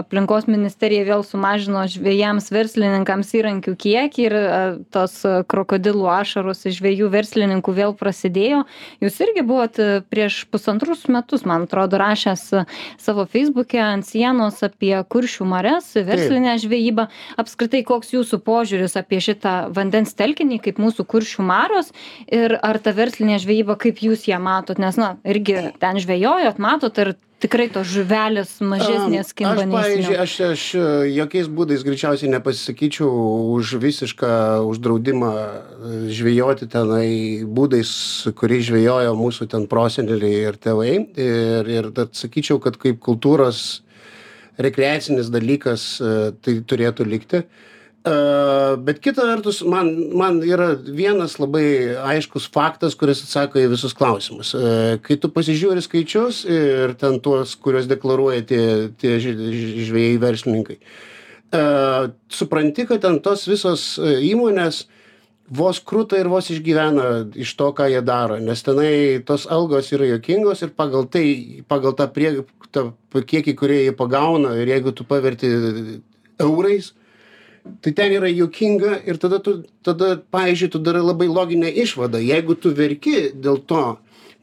aplinkos 0.00 0.48
ministerija 0.50 1.04
vėl 1.06 1.22
sumažino 1.26 1.84
žvėjams 1.90 2.50
verslininkams 2.54 3.30
įrankių 3.38 3.74
kiekį 3.78 4.24
ir 4.24 4.36
e, 4.38 4.46
tos 4.94 5.14
e, 5.26 5.34
krokodilų 5.50 6.08
ašaros 6.10 6.64
iš 6.66 6.80
žvėjų 6.80 7.10
verslininkų 7.12 7.74
vėl 7.76 7.94
prasidėjo. 7.98 8.64
Jūs 9.04 9.20
irgi 9.26 9.44
buvot 9.46 9.78
prieš 10.10 10.40
pusantrus 10.50 11.06
metus, 11.12 11.46
man 11.48 11.68
atrodo, 11.68 12.00
rašęs 12.02 12.44
savo 12.98 13.26
feisbuke 13.30 13.78
ant 13.82 14.06
sienos 14.08 14.62
apie 14.66 14.94
kuršių 15.10 15.46
marias, 15.48 15.92
verslinę 15.94 16.56
žvejybą. 16.62 17.08
Apskritai, 17.38 17.84
koks 17.86 18.14
jūsų 18.16 18.40
požiūris 18.46 18.98
apie 18.98 19.22
šitą 19.22 19.56
vandens 19.74 20.16
telkinį, 20.18 20.60
kaip 20.66 20.82
mūsų 20.82 21.06
kuršių 21.08 21.46
maros 21.46 21.92
ir 22.26 22.58
ar 22.58 22.82
ta 22.82 22.94
verslinė 22.96 23.38
žvejyba, 23.68 23.76
kaip 23.78 24.00
jūs 24.00 24.28
ją 24.28 24.38
matot, 24.40 24.78
nes, 24.78 24.96
na, 24.96 25.18
irgi 25.24 25.74
ten 25.78 25.98
žvejojot, 25.98 26.58
matot 26.58 26.96
ir 26.98 27.16
tikrai 27.40 27.68
tos 27.70 27.86
žuvelės 27.86 28.60
mažesnės 28.60 29.32
kimba 29.32 29.62
Aš, 29.62 29.70
pavyzdžiui, 29.70 30.16
aš, 30.18 30.32
aš 30.52 30.62
jokiais 31.14 31.48
būdais 31.48 31.84
greičiausiai 31.84 32.30
nepasisakyčiau 32.32 33.08
už 33.54 33.78
visišką 33.78 34.64
uždraudimą 34.66 35.32
e, 35.34 36.10
žvejoti 36.10 36.66
tenai 36.66 37.44
būdais, 37.46 37.90
kuriais 38.34 38.66
žvejojo 38.66 39.14
mūsų 39.14 39.48
ten 39.52 39.68
proseneliai 39.70 40.48
ir 40.50 40.58
tėvai. 40.58 40.94
Ir, 41.14 41.70
ir 41.70 41.92
tad 41.94 42.18
sakyčiau, 42.18 42.58
kad 42.58 42.76
kaip 42.76 42.98
kultūros 42.98 43.84
rekreacinis 44.58 45.30
dalykas 45.30 46.00
e, 46.02 46.14
tai 46.42 46.58
turėtų 46.66 47.06
likti. 47.06 47.44
E, 48.08 48.76
Bet 48.84 49.00
kita 49.04 49.24
vertus, 49.26 49.60
man, 49.64 49.90
man 50.16 50.40
yra 50.44 50.70
vienas 50.76 51.38
labai 51.40 51.96
aiškus 52.14 52.48
faktas, 52.52 52.96
kuris 52.98 53.22
atsako 53.24 53.60
į 53.62 53.70
visus 53.72 53.94
klausimus. 53.96 54.54
Kai 55.04 55.16
tu 55.20 55.30
pasižiūri 55.32 55.82
skaičius 55.84 56.42
ir 56.48 56.94
ten 57.00 57.18
tuos, 57.24 57.54
kuriuos 57.60 57.88
deklaruoja 57.90 58.44
tie, 58.48 58.62
tie 59.00 59.16
žvėjai 59.20 60.20
verslininkai, 60.22 60.78
e, 60.78 61.64
supranti, 62.40 62.86
kad 62.88 63.02
ten 63.04 63.20
tos 63.24 63.48
visos 63.50 63.90
įmonės 64.04 64.84
vos 65.48 65.80
kruta 65.80 66.18
ir 66.20 66.28
vos 66.28 66.50
išgyvena 66.52 67.08
iš 67.38 67.54
to, 67.56 67.70
ką 67.72 67.88
jie 67.88 68.02
daro, 68.04 68.36
nes 68.42 68.62
tenai 68.64 69.20
tos 69.26 69.46
algos 69.50 69.90
yra 69.96 70.08
jokingos 70.12 70.62
ir 70.64 70.74
pagal 70.76 71.08
tai, 71.08 71.64
pagal 71.68 71.96
tą, 71.96 72.08
prie, 72.12 72.34
tą 72.74 72.90
kiekį, 73.12 73.54
kurį 73.56 73.78
jie 73.86 73.94
pagauna 73.96 74.54
ir 74.60 74.68
jeigu 74.74 74.92
tu 74.92 75.08
paverti 75.08 75.50
eurais, 76.38 76.92
tai 77.84 77.92
ten 77.92 78.12
yra 78.16 78.28
juokinga 78.30 78.98
ir 79.08 79.20
tada 79.20 79.38
tu, 79.44 79.62
tada, 79.86 80.16
pavyzdžiui, 80.34 80.72
tu 80.74 80.82
darai 80.82 81.04
labai 81.04 81.28
loginę 81.30 81.70
išvadą. 81.84 82.20
Jeigu 82.22 82.56
tu 82.58 82.74
verki 82.74 83.30
dėl 83.34 83.62
to, 83.68 83.98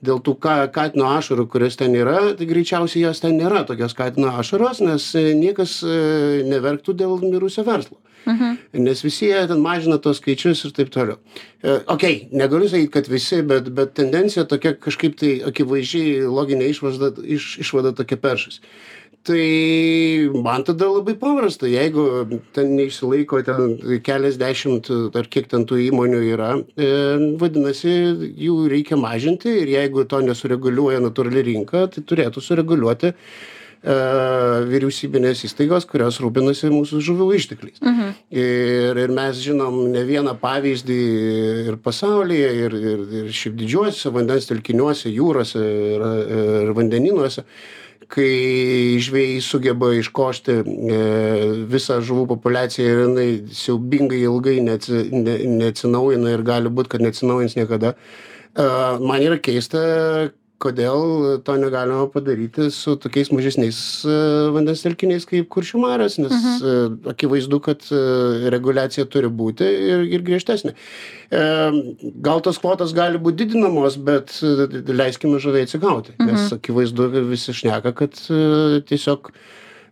dėl 0.05 0.21
tų 0.23 0.35
ka, 0.41 0.55
katino 0.73 1.09
ašarų, 1.15 1.47
kurios 1.51 1.77
ten 1.79 1.95
yra, 1.97 2.33
tai 2.37 2.47
greičiausiai 2.49 3.05
jos 3.07 3.21
ten 3.23 3.37
nėra 3.39 3.65
tokios 3.67 3.95
katino 3.97 4.33
ašaros, 4.39 4.81
nes 4.85 5.07
e, 5.17 5.31
niekas 5.37 5.79
e, 5.83 6.43
neverktų 6.49 6.97
dėl 7.01 7.17
mirusio 7.23 7.65
verslo. 7.67 7.99
Mhm. 8.25 8.55
Nes 8.81 9.03
visi 9.05 9.27
jie 9.29 9.43
ten 9.49 9.59
mažina 9.61 9.99
tos 10.01 10.17
skaičius 10.17 10.63
ir 10.65 10.73
taip 10.73 10.89
toliau. 10.93 11.19
E, 11.61 11.77
ok, 11.93 12.05
negaliu 12.33 12.69
sakyti, 12.69 12.91
kad 12.93 13.09
visi, 13.09 13.41
bet, 13.45 13.69
bet 13.77 13.93
tendencija 13.97 14.47
tokia 14.49 14.73
kažkaip 14.81 15.17
tai 15.19 15.35
akivaizdžiai 15.45 16.25
loginė 16.25 16.71
išvada, 16.73 17.11
iš, 17.21 17.51
išvada 17.61 17.93
tokia 17.97 18.17
peršas. 18.21 18.61
Tai 19.25 20.29
man 20.43 20.61
tada 20.61 20.85
labai 20.85 21.15
paprasta, 21.17 21.65
jeigu 21.65 22.03
ten 22.53 22.75
neišsilaiko 22.77 23.39
ten 23.47 23.99
keliasdešimt 24.05 24.91
ar 25.17 25.29
kiek 25.33 25.47
ten 25.49 25.63
tų 25.65 25.79
įmonių 25.87 26.19
yra, 26.27 26.51
e, 26.77 26.89
vadinasi, 27.41 27.95
jų 28.45 28.57
reikia 28.69 28.99
mažinti 29.01 29.49
ir 29.63 29.71
jeigu 29.71 30.03
to 30.05 30.19
nesureguliuoja 30.27 31.01
natūrali 31.01 31.41
rinka, 31.47 31.87
tai 31.95 32.03
turėtų 32.05 32.43
sureguliuoti 32.45 33.09
e, 33.09 33.15
vyriausybinės 34.69 35.41
įstaigos, 35.49 35.87
kurios 35.89 36.19
rūpinasi 36.21 36.69
mūsų 36.75 37.01
žuvų 37.07 37.31
ištekliais. 37.39 37.81
Ir, 38.29 38.99
ir 39.07 39.15
mes 39.17 39.39
žinom 39.41 39.87
ne 39.95 40.03
vieną 40.05 40.35
pavyzdį 40.43 40.99
ir 41.71 41.79
pasaulyje, 41.81 42.51
ir, 42.67 42.77
ir, 42.93 43.01
ir 43.23 43.33
šiaip 43.33 43.57
didžiuosiuose 43.63 44.13
vandens 44.19 44.45
telkiniuose, 44.53 45.09
jūrose 45.09 45.65
ir, 45.65 46.05
ir 46.37 46.75
vandeninuose, 46.77 47.47
kai 48.11 48.97
žvėjai 49.03 49.41
sugeba 49.43 49.91
iškošti 49.97 50.55
e, 50.61 50.99
visą 51.71 51.99
žuvų 52.05 52.27
populiaciją 52.35 52.87
ir 52.91 53.01
jinai 53.05 53.27
siaubingai 53.55 54.21
ilgai 54.23 54.59
neatsi, 54.65 55.05
ne, 55.13 55.37
neatsinaujina 55.59 56.33
ir 56.35 56.45
gali 56.47 56.71
būti, 56.71 56.93
kad 56.95 57.05
neatsinaujins 57.05 57.57
niekada. 57.59 57.95
E, 58.55 58.67
man 59.01 59.25
yra 59.25 59.39
keista, 59.41 59.81
kodėl 60.61 61.41
to 61.45 61.55
negalima 61.59 62.05
padaryti 62.11 62.69
su 62.73 62.95
tokiais 63.01 63.31
mažesniais 63.35 63.79
e, 64.07 64.15
vandens 64.55 64.83
telkiniais 64.85 65.27
kaip 65.27 65.49
kuršių 65.51 65.81
marios, 65.83 66.17
nes 66.21 66.35
e, 66.61 66.75
akivaizdu, 67.11 67.59
kad 67.65 67.83
e, 67.91 67.99
reguliacija 68.53 69.07
turi 69.11 69.31
būti 69.41 69.67
ir, 69.67 70.05
ir 70.15 70.23
griežtesnė. 70.25 70.75
Gal 72.23 72.41
tos 72.45 72.59
kvotos 72.61 72.93
gali 72.95 73.19
būti 73.19 73.43
didinamos, 73.43 73.97
bet 73.97 74.37
leiskime 74.87 75.41
žuviai 75.43 75.65
atsigauti, 75.67 76.15
nes 76.21 76.53
akivaizdu, 76.55 77.09
kad 77.11 77.29
visi 77.31 77.55
šneka, 77.57 77.91
kad 77.97 78.19
tiesiog 78.87 79.33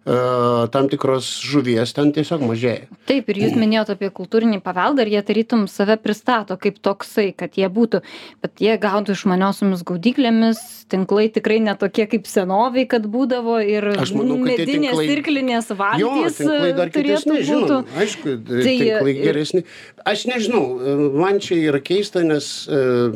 tam 0.04 0.90
tikros 0.92 1.28
žuvies 1.48 1.94
ten 1.96 2.10
tiesiog 2.12 2.42
mažėja. 2.44 2.90
Taip, 3.08 3.30
ir 3.32 3.38
jūs 3.46 3.54
minėjote 3.56 3.96
apie 3.96 4.10
kultūrinį 4.12 4.58
paveldą 4.66 5.06
ir 5.06 5.14
jie 5.14 5.22
tarytum 5.24 5.62
save 5.72 5.96
pristato 6.04 6.58
kaip 6.60 6.82
toksai, 6.84 7.30
kad 7.40 7.56
jie 7.56 7.70
būtų, 7.72 8.02
bet 8.44 8.60
jie 8.64 8.76
gaudo 8.84 9.16
išmaniosiomis 9.16 9.86
gaudyklėmis, 9.88 10.60
tinklai 10.92 11.30
tikrai 11.32 11.62
netokie 11.64 12.06
kaip 12.12 12.28
senoviai, 12.28 12.84
kad 12.92 13.08
būdavo 13.08 13.62
ir 13.64 13.94
Aš 13.96 14.12
manau, 14.18 14.36
medinės 14.44 14.92
tinklai- 14.92 15.10
irklinės 15.16 15.72
Jo, 15.72 15.80
valtys 15.80 16.38
tinklai 16.42 16.74
dar 16.76 16.92
turėtų 16.92 17.24
kitesni, 17.24 17.40
būti. 17.40 17.48
žinoma. 17.48 17.84
Aišku, 18.04 18.38
Tai, 18.44 18.64
tinklai 18.68 19.14
e, 19.16 19.20
geresni. 19.24 19.64
Aš 20.06 20.26
nežinau, 20.28 20.66
e, 20.84 20.98
man 21.24 21.40
čia 21.40 21.56
yra 21.72 21.80
keista, 21.80 22.24
nes 22.28 22.68
uh, 22.68 23.16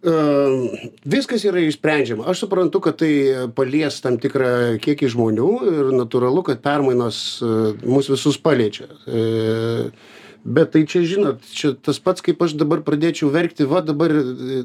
viskas 0.00 1.42
yra 1.44 1.60
išsprendžiama. 1.60 2.24
Aš 2.30 2.46
suprantu, 2.46 2.80
kad 2.84 3.00
tai 3.02 3.12
palies 3.56 3.98
tam 4.00 4.16
tikrą 4.22 4.78
kiekį 4.80 5.10
žmonių 5.12 5.50
ir 5.72 5.90
natūralu, 5.92 6.44
kad 6.46 6.62
permainos 6.64 7.18
uh, 7.44 7.74
mus 7.84 8.08
visus 8.08 8.40
paliečia. 8.40 8.88
Uh, 9.04 9.92
Bet 10.44 10.72
tai 10.72 10.86
čia, 10.88 11.02
žinot, 11.04 11.44
čia 11.52 11.74
tas 11.76 12.00
pats, 12.00 12.24
kaip 12.24 12.40
aš 12.40 12.54
dabar 12.56 12.80
pradėčiau 12.84 13.28
verkti, 13.32 13.66
va 13.68 13.82
dabar, 13.84 14.08
e, 14.14 14.62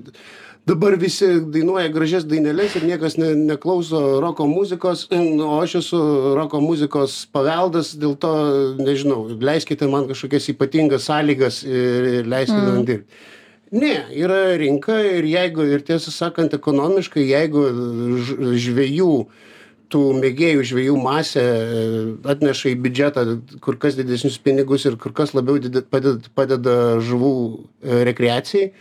dabar 0.63 0.95
visi 0.99 1.27
dainuoja 1.51 1.91
gražias 1.91 2.23
dainelės 2.23 2.77
ir 2.79 2.85
niekas 2.87 3.17
ne, 3.19 3.33
neklauso 3.35 4.21
roko 4.23 4.47
muzikos, 4.47 5.03
o 5.49 5.51
aš 5.59 5.81
esu 5.81 5.99
roko 6.37 6.63
muzikos 6.63 7.25
paveldas, 7.35 7.91
dėl 7.99 8.15
to, 8.15 8.33
nežinau, 8.79 9.25
leiskite 9.35 9.89
man 9.91 10.07
kažkokias 10.07 10.47
ypatingas 10.55 11.09
sąlygas 11.09 11.63
ir, 11.67 12.23
leiskite 12.23 12.61
mm. 12.61 12.71
man 12.71 12.87
dirbti. 12.87 13.23
Ne, 13.71 13.95
yra 14.13 14.57
rinka 14.61 14.99
ir 15.01 15.25
jeigu, 15.25 15.65
ir 15.65 15.81
tiesą 15.87 16.11
sakant, 16.13 16.53
ekonomiškai, 16.53 17.23
jeigu 17.25 17.63
ž- 18.21 18.51
žvejų 18.67 19.09
tų 19.93 20.01
mėgėjų 20.19 20.65
žvejų 20.69 20.97
masė 21.01 21.41
e, 21.45 21.79
atneša 22.33 22.71
į 22.71 22.75
biudžetą 22.85 23.23
kur 23.61 23.77
kas 23.81 23.97
didesnius 23.97 24.37
pinigus 24.41 24.85
ir 24.89 24.97
kur 25.01 25.13
kas 25.17 25.33
labiau 25.37 25.59
didi 25.61 25.83
padeda 25.85 26.31
padeda 26.37 26.75
žuvų 27.05 27.33
e, 27.53 27.99
rekreacijai 28.09 28.71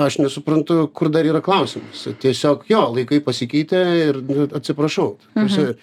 aš 0.00 0.18
nesuprantu 0.22 0.84
kur 0.94 1.10
dar 1.12 1.26
yra 1.26 1.40
klausimas. 1.44 2.06
Tiesiog 2.22 2.62
jo 2.70 2.82
laikai 2.94 3.18
pasikeitė 3.26 3.80
ir 4.08 4.20
nu, 4.22 4.46
atsiprašau. 4.54 5.16
Ta 5.34 5.44
prasme, 5.44 5.74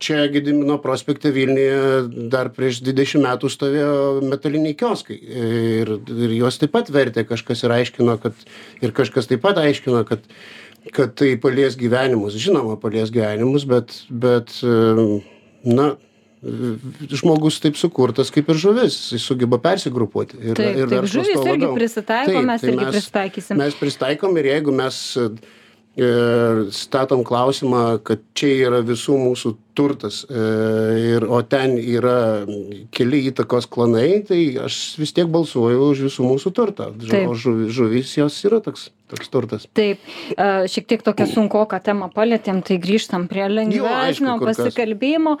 čia 0.00 0.24
gedimino 0.32 0.78
prospekte 0.82 1.30
vilniuje 1.34 2.28
dar 2.32 2.50
prieš 2.56 2.80
dvidešim 2.86 3.24
metų 3.26 3.50
stovėjo 3.52 3.94
metaliniai 4.30 4.76
kioskai 4.78 5.18
ir 5.20 5.94
ir 6.00 6.36
juos 6.38 6.58
taip 6.60 6.74
pat 6.76 6.90
vertė 6.94 7.26
kažkas 7.28 7.64
ir 7.66 7.76
aiškino 7.76 8.16
kad 8.22 8.36
ir 8.80 8.94
kažkas 8.96 9.30
taip 9.30 9.44
pat 9.44 9.60
aiškino 9.60 10.04
kad 10.08 10.24
kad 10.96 11.12
tai 11.20 11.34
palies 11.40 11.76
gyvenimus 11.80 12.38
žinoma 12.40 12.78
palies 12.80 13.12
gyvenimus 13.12 13.68
bet 13.68 13.98
bet 14.08 14.56
na 15.64 15.92
žmogus 16.40 17.60
taip 17.60 17.76
sukurtas 17.76 18.32
kaip 18.32 18.48
ir 18.48 18.60
žuvis 18.60 18.96
jisai 18.96 19.20
sugeba 19.20 19.58
persigrupuoti 19.60 20.40
ir 20.40 20.60
ir 20.64 20.86
verslas 20.88 21.28
tuo 21.28 21.44
labiau. 21.44 21.76
Taip, 21.76 22.38
mes 22.48 22.64
tai 22.64 22.76
prisitaikysim. 22.80 23.60
mes 23.60 23.76
pristaikom 23.76 24.38
ir 24.40 24.48
jeigu 24.54 24.72
mes 24.72 25.02
e, 25.96 26.70
statom 26.70 27.24
klausimą 27.26 27.98
kad 28.06 28.22
čia 28.36 28.52
yra 28.68 28.80
visų 28.86 29.16
mūsų 29.20 29.54
turtas 29.74 30.22
e, 30.28 30.44
ir 31.16 31.26
o 31.26 31.40
ten 31.42 31.76
yra 31.78 32.46
keli 32.94 33.24
įtakos 33.30 33.66
klanai 33.70 34.22
tai 34.26 34.40
aš 34.66 34.78
vis 35.00 35.14
tiek 35.16 35.30
balsuoju 35.32 35.90
už 35.90 36.06
visų 36.08 36.28
mūsų 36.28 36.54
turtą 36.54 36.90
o 36.94 37.34
žuvi 37.34 37.70
žuvys 37.74 38.16
jos 38.20 38.38
yra 38.46 38.62
toks 38.64 38.90
toks 39.10 39.32
turtas 39.32 39.66
Taip, 39.74 40.02
e, 40.36 40.48
šiek 40.70 40.86
tiek 40.90 41.04
tokią 41.06 41.26
sunkoką 41.32 41.82
temą 41.82 42.10
palėtėm, 42.14 42.62
tai 42.66 42.78
grįžtam 42.82 43.26
prie 43.30 43.48
lengvesnio 43.50 43.90
aišku, 43.90 44.38
kur 44.38 44.52
kas. 44.52 44.60
pasikalbėjimo. 44.62 45.36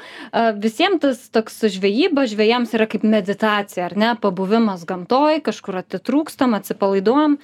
Visiems 0.58 1.02
tas 1.04 1.22
toks 1.30 1.60
žvejyba, 1.76 2.26
žvėjams 2.30 2.74
yra 2.74 2.88
kaip 2.90 3.06
meditacija, 3.06 3.86
ar 3.86 3.94
ne, 3.98 4.14
pabuvimas 4.20 4.82
gamtoj, 4.88 5.38
kažkur 5.46 5.84
atitrūkstam, 5.84 6.58
atsipalaiduojam. 6.58 7.38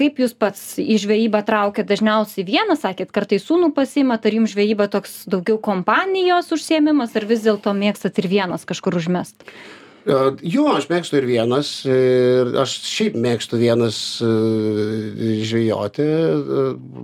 Kaip 0.00 0.20
jūs 0.22 0.32
pats 0.32 0.62
į 0.80 0.96
žvejybą 1.02 1.42
traukiat 1.44 1.88
dažniausiai 1.90 2.46
vienas, 2.48 2.80
sakėt, 2.86 3.10
kartais 3.12 3.44
sūnų 3.44 3.74
pasiimat, 3.76 4.24
ar 4.24 4.36
jums 4.38 4.54
žvejyba 4.54 4.88
toks 4.92 5.26
daugiau 5.28 5.58
kompanijos 5.60 6.48
užsiemimas, 6.56 7.12
ar 7.20 7.28
vis 7.28 7.44
dėlto 7.44 7.74
mėgstat 7.76 8.22
ir 8.22 8.30
vienas 8.32 8.64
kažkur 8.68 8.96
užmest? 8.96 9.44
E, 9.44 9.80
Jo, 10.08 10.64
aš 10.72 10.86
mėgstu 10.88 11.18
ir 11.18 11.26
vienas, 11.28 11.70
ir 11.84 12.54
aš 12.62 12.78
šiaip 12.88 13.16
mėgstu 13.20 13.58
vienas 13.60 13.98
e, 14.24 14.30
žvejoti, 15.44 16.06
e, 16.06 16.62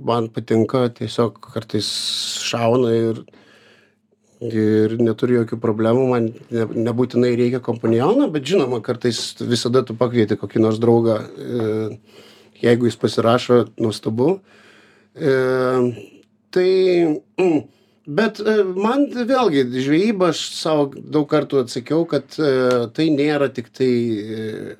man 0.08 0.30
patinka, 0.32 0.86
tiesiog 0.96 1.36
kartais 1.44 1.90
šauna 2.46 2.94
ir, 2.96 3.20
ir 4.40 4.96
neturiu 4.96 5.42
jokių 5.42 5.60
problemų, 5.60 6.06
man 6.14 6.30
ne, 6.48 6.64
nebūtinai 6.88 7.34
reikia 7.36 7.60
kompaniono, 7.60 8.30
bet 8.32 8.48
žinoma, 8.48 8.80
kartais 8.80 9.20
visada 9.44 9.84
tu 9.84 9.96
pakvieti 9.98 10.40
kokį 10.40 10.64
nors 10.64 10.80
draugą, 10.80 11.20
e, 11.36 11.98
jeigu 12.62 12.88
jis 12.88 12.98
pasirašo, 13.00 13.62
nuostabu. 13.80 14.40
E, 15.16 15.32
tai, 16.50 16.70
mm, 17.40 17.62
bet 18.06 18.40
e, 18.40 18.58
man 18.76 19.06
vėlgi 19.12 19.66
žvejyba, 19.74 20.32
aš 20.34 20.42
savo 20.56 20.90
daug 20.96 21.28
kartų 21.30 21.64
atsakiau, 21.64 22.04
kad 22.10 22.38
e, 22.38 22.52
tai 22.96 23.08
nėra 23.14 23.50
tik 23.52 23.72
tai... 23.76 23.90
E, 23.90 24.76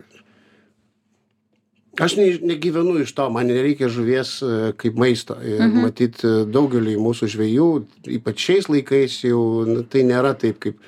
aš 2.01 2.19
ne, 2.21 2.29
negyvenu 2.53 2.99
iš 3.05 3.15
to, 3.17 3.29
man 3.33 3.49
nereikia 3.49 3.89
žuvies 3.93 4.37
e, 4.45 4.53
kaip 4.81 5.01
maisto. 5.01 5.39
Ir 5.41 5.65
mhm. 5.65 5.89
matyt, 5.89 6.23
daugeliui 6.53 6.99
mūsų 7.01 7.31
žvejų, 7.37 7.71
ypač 8.19 8.49
šiais 8.51 8.71
laikais, 8.73 9.23
jau 9.29 9.43
nu, 9.69 9.83
tai 9.89 10.05
nėra 10.09 10.37
taip, 10.39 10.61
kaip 10.63 10.81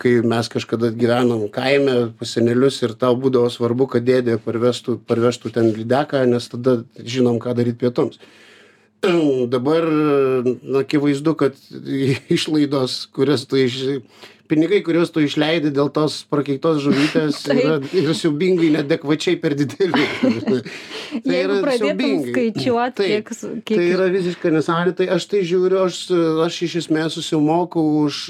kai 0.00 0.20
mes 0.24 0.48
kažkada 0.52 0.90
gyvenom 0.94 1.46
kaime 1.52 1.96
pas 2.18 2.32
senelius 2.36 2.80
ir 2.84 2.94
tau 3.00 3.16
būdavo 3.20 3.50
svarbu, 3.52 3.88
kad 3.94 4.06
dėdė 4.06 4.38
parvežtų, 4.44 4.98
parvežtų 5.08 5.52
ten 5.54 5.70
lydeką, 5.76 6.24
nes 6.30 6.48
tada 6.52 6.78
žinom, 7.00 7.40
ką 7.42 7.54
daryti 7.56 7.82
pietums. 7.84 8.20
Dabar 9.54 9.84
na, 10.62 10.80
akivaizdu, 10.80 11.34
kad 11.38 11.54
išlaidos, 12.32 13.06
kurias 13.14 13.44
tu 13.46 13.58
iš, 13.60 13.76
pinigai, 14.50 14.80
kuriuos 14.86 15.10
tu 15.14 15.22
išleidi 15.24 15.70
dėl 15.74 15.90
tos 15.94 16.20
prakeiktos 16.30 16.80
žuvytės, 16.84 17.40
yra, 17.54 17.76
yra 17.94 18.14
siubingai 18.16 18.70
nedekvačiai 18.78 19.38
per 19.42 19.56
dideli. 19.58 20.06
Tai 21.26 21.36
Jeigu 21.36 21.58
pradėtum 21.62 22.24
skaičiuot, 22.30 22.96
Taip. 22.98 23.10
kiek 23.12 23.32
su- 23.36 23.52
kiek- 23.62 23.78
Tai 23.78 23.86
yra 23.94 24.08
visiškai 24.12 24.52
nesąmonė. 24.56 24.96
Tai 24.98 25.06
aš 25.16 25.28
tai 25.30 25.42
žiūriu, 25.48 25.80
aš, 25.86 26.00
aš 26.48 26.60
iš 26.66 26.78
esmės 26.84 27.16
susimoku 27.16 27.82
už, 28.04 28.22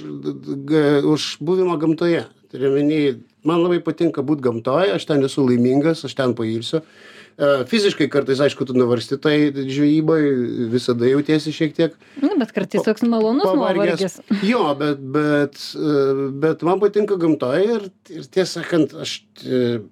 už 1.14 1.28
buvimą 1.40 1.78
gamtoje. 1.82 2.26
Tai 2.52 2.70
meni, 2.76 3.00
man 3.48 3.64
labai 3.64 3.80
patinka 3.84 4.22
būti 4.26 4.44
gamtoje, 4.44 4.92
aš 4.94 5.08
ten 5.08 5.24
esu 5.26 5.42
laimingas, 5.48 6.04
aš 6.06 6.14
ten 6.20 6.34
pailsiu. 6.38 6.82
E, 6.84 7.15
Fiziškai 7.36 8.06
kartais, 8.08 8.40
aišku, 8.40 8.64
tu 8.64 8.72
nuvarsti 8.72 9.18
tai 9.20 9.34
žvejybai, 9.52 10.20
visada 10.72 11.04
jautiesi 11.10 11.52
šiek 11.52 11.74
tiek 11.76 11.98
Nu, 12.22 12.32
bet 12.40 12.54
kartais 12.56 12.80
toks 12.84 13.04
malonus 13.04 13.44
nuovargis. 13.44 14.16
Jo, 14.50 14.70
bet, 14.78 15.02
bet, 15.12 15.60
e, 15.76 16.30
bet 16.40 16.64
man 16.64 16.80
patinka 16.80 17.18
gamtoje 17.20 17.66
ir, 17.76 17.86
ir 18.08 18.24
tiesą 18.32 18.62
sakant, 18.62 18.94
aš, 19.04 19.18
e, 19.44 19.82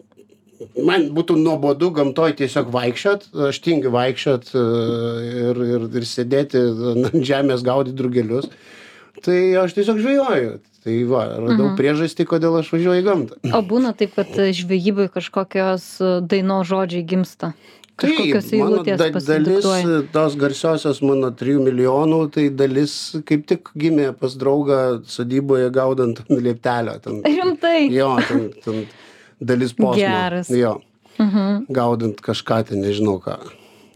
man 0.81 1.11
būtų 1.17 1.37
nuobodu 1.43 1.91
gamtoje 1.99 2.39
tiesiog 2.41 2.73
vaikščiot, 2.73 3.29
aš 3.51 3.61
tingiu 3.65 3.93
vaikščiot 3.93 4.55
e, 4.57 4.65
ir, 5.45 5.65
ir, 5.77 5.89
ir 6.01 6.09
sėdėti 6.09 6.65
ant 6.95 7.21
žemės 7.29 7.67
gaudyti 7.67 7.99
drugelius. 8.01 8.49
Tai 9.25 9.37
aš 9.67 9.77
tiesiog 9.77 10.01
žvejoju. 10.01 10.57
Tai 10.85 10.95
va, 11.09 11.23
radau 11.41 11.71
mhm. 11.71 11.77
priežastį, 11.79 12.27
kodėl 12.29 12.59
aš 12.61 12.69
važiuoju 12.75 13.01
į 13.01 13.05
gamtą. 13.07 13.39
O 13.57 13.63
būna 13.65 13.95
taip, 13.97 14.13
kad 14.19 14.29
žvejybai 14.37 15.07
kažkokios 15.15 15.87
daino 16.29 16.59
žodžiai 16.69 17.07
gimsta. 17.09 17.55
Kažkokios 17.95 18.49
Taip, 18.51 18.59
eilutės 18.59 18.99
da- 18.99 19.07
dalis 19.07 19.15
pasidiktuoja. 19.63 19.99
tos 20.13 20.35
garsiosios 20.37 20.99
mano 21.07 21.31
3 21.31 21.61
milijonų, 21.63 22.19
tai 22.35 22.49
dalis 22.51 22.95
kaip 23.25 23.47
tik 23.47 23.71
gimė 23.79 24.09
pas 24.19 24.35
draugą 24.35 24.81
sodyboje 25.07 25.71
gaudant 25.73 26.19
ant 26.25 26.41
lieptelio. 26.47 26.99
Ten, 27.05 27.23
Rimtai. 27.23 27.87
jo, 27.95 28.11
ten, 28.29 28.49
ten 28.65 28.85
dalis 29.41 29.73
posmo. 29.79 29.95
Geras. 30.03 30.51
Jo, 30.51 30.81
Mhm. 31.23 31.67
gaudant 31.71 32.19
kažką, 32.21 32.65
tai 32.67 32.77
nežinau 32.83 33.21
ką. 33.23 33.39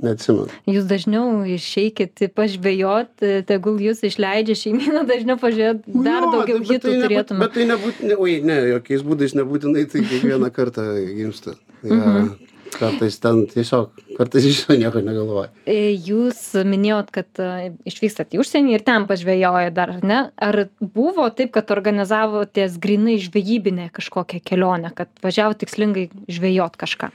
Neatsimenu. 0.04 0.46
Jūs 0.70 0.84
dažniau 0.87 1.42
išeikit 1.50 2.28
pažvejot, 2.37 3.24
tegul 3.48 3.80
jūs 3.82 4.04
išleidžia 4.06 4.54
šeimyną 4.58 5.02
dažniau 5.08 5.38
pažiūrėt, 5.40 5.87
dar 5.90 6.26
Jo, 6.26 6.34
daugiau 6.37 6.61
bet 6.61 6.68
hitų 6.70 6.84
tai 6.84 6.98
turėtume. 7.06 7.40
Bet 7.42 7.56
tai 7.56 7.66
nebūtinai, 7.72 8.18
oi, 8.18 8.37
ne, 8.46 8.61
jokiais 8.74 9.02
būdais 9.06 9.34
nebūtinai 9.38 9.88
tai 9.90 10.04
kiekvieną 10.06 10.52
kartą 10.54 10.87
gimsta. 11.18 11.58
Ja, 11.82 11.98
Mhm. 11.98 12.30
Kartais 12.78 13.16
ten 13.18 13.46
tiesiog, 13.48 13.94
kartais 14.18 14.44
iš 14.44 14.58
viso 14.61 14.74
nieko 14.76 15.00
negalvoja. 15.00 15.48
E, 15.64 15.94
Jūs 16.04 16.52
minėjot, 16.68 17.08
kad 17.14 17.40
e, 17.40 17.70
išvykstat 17.88 18.37
į 18.37 18.42
užsienį 18.42 18.74
ir 18.76 18.84
ten 18.87 19.06
pažvejoja 19.08 19.72
dar, 19.74 19.94
ar 19.96 20.04
ne? 20.04 20.18
Ar 20.37 20.58
buvo 20.78 21.24
taip, 21.34 21.54
kad 21.56 21.72
organizavotės 21.74 22.76
grinai 22.82 23.16
žvejybinę 23.24 23.88
kažkokią 23.96 24.42
kelionę, 24.44 24.92
kad 24.94 25.11
važiavo 25.24 25.56
tikslingai 25.58 26.08
žvejot 26.28 26.76
kažką? 26.78 27.11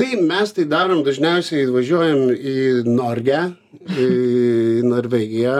Tai 0.00 0.14
mes 0.24 0.52
tai 0.56 0.64
darom 0.64 1.02
dažniausiai 1.04 1.66
važiuojam 1.68 2.30
į 2.32 2.60
Norgę, 2.88 3.40
į 3.84 4.06
Norvegiją 4.88 5.56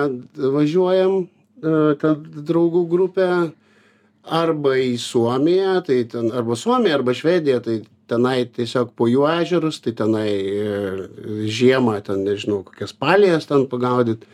važiuojam, 0.54 1.16
e, 1.20 1.72
ten 2.00 2.22
draugų 2.48 2.86
grupė, 2.88 3.26
arba 4.24 4.72
į 4.80 4.94
Suomiją, 5.02 5.74
tai 5.84 5.98
ten 6.08 6.30
arba 6.32 6.56
Suomija, 6.56 6.96
arba 6.96 7.12
Švedija, 7.12 7.60
tai 7.60 7.82
tenai 8.08 8.46
tiesiog 8.48 8.94
po 8.96 9.10
jų 9.12 9.26
ežerus, 9.42 9.82
tai 9.84 9.92
tenai 9.98 10.30
e, 10.32 10.78
žiemą, 11.44 11.98
ten 12.06 12.24
nežinau, 12.24 12.62
kokias 12.64 12.96
palijas 12.96 13.44
ten 13.50 13.66
pagaudyti. 13.68 14.24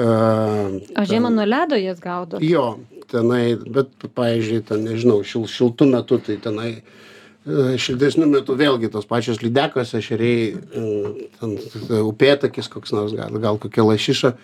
O 0.00 1.04
žiemą 1.06 1.30
nuo 1.30 1.46
ledo 1.46 1.78
jas 1.78 2.02
gaudo? 2.02 2.42
Jo, 2.42 2.80
tenai, 3.12 3.54
bet, 3.62 3.94
pavyzdžiui, 4.10 4.64
ten, 4.66 4.82
nežinau, 4.90 5.20
šil, 5.22 5.46
šiltų 5.50 5.86
metų, 5.94 6.18
tai 6.26 6.38
tenai 6.42 6.70
šiltesnių 7.48 8.26
metų 8.28 8.56
vėlgi 8.60 8.90
tos 8.92 9.06
pačios 9.08 9.40
lydekos, 9.40 9.94
ešeriai, 9.96 10.50
e, 10.52 11.28
ten 11.38 11.54
e, 11.56 12.00
upėtakis 12.04 12.68
koks 12.68 12.92
nors, 12.92 13.14
gal, 13.16 13.32
gal 13.40 13.60
kokia 13.60 13.86
lašiša. 13.86 14.34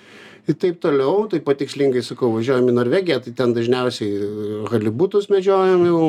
Ir 0.46 0.56
taip 0.62 0.78
toliau, 0.80 1.26
tai 1.28 1.42
patikslingai 1.44 2.04
sakau, 2.06 2.30
važiuojam 2.36 2.70
į 2.70 2.76
Norvegiją, 2.76 3.18
tai 3.24 3.34
ten 3.36 3.52
dažniausiai 3.56 4.16
e, 4.16 4.48
halibutus 4.70 5.28
medžiojam 5.32 5.84
jau, 5.84 6.06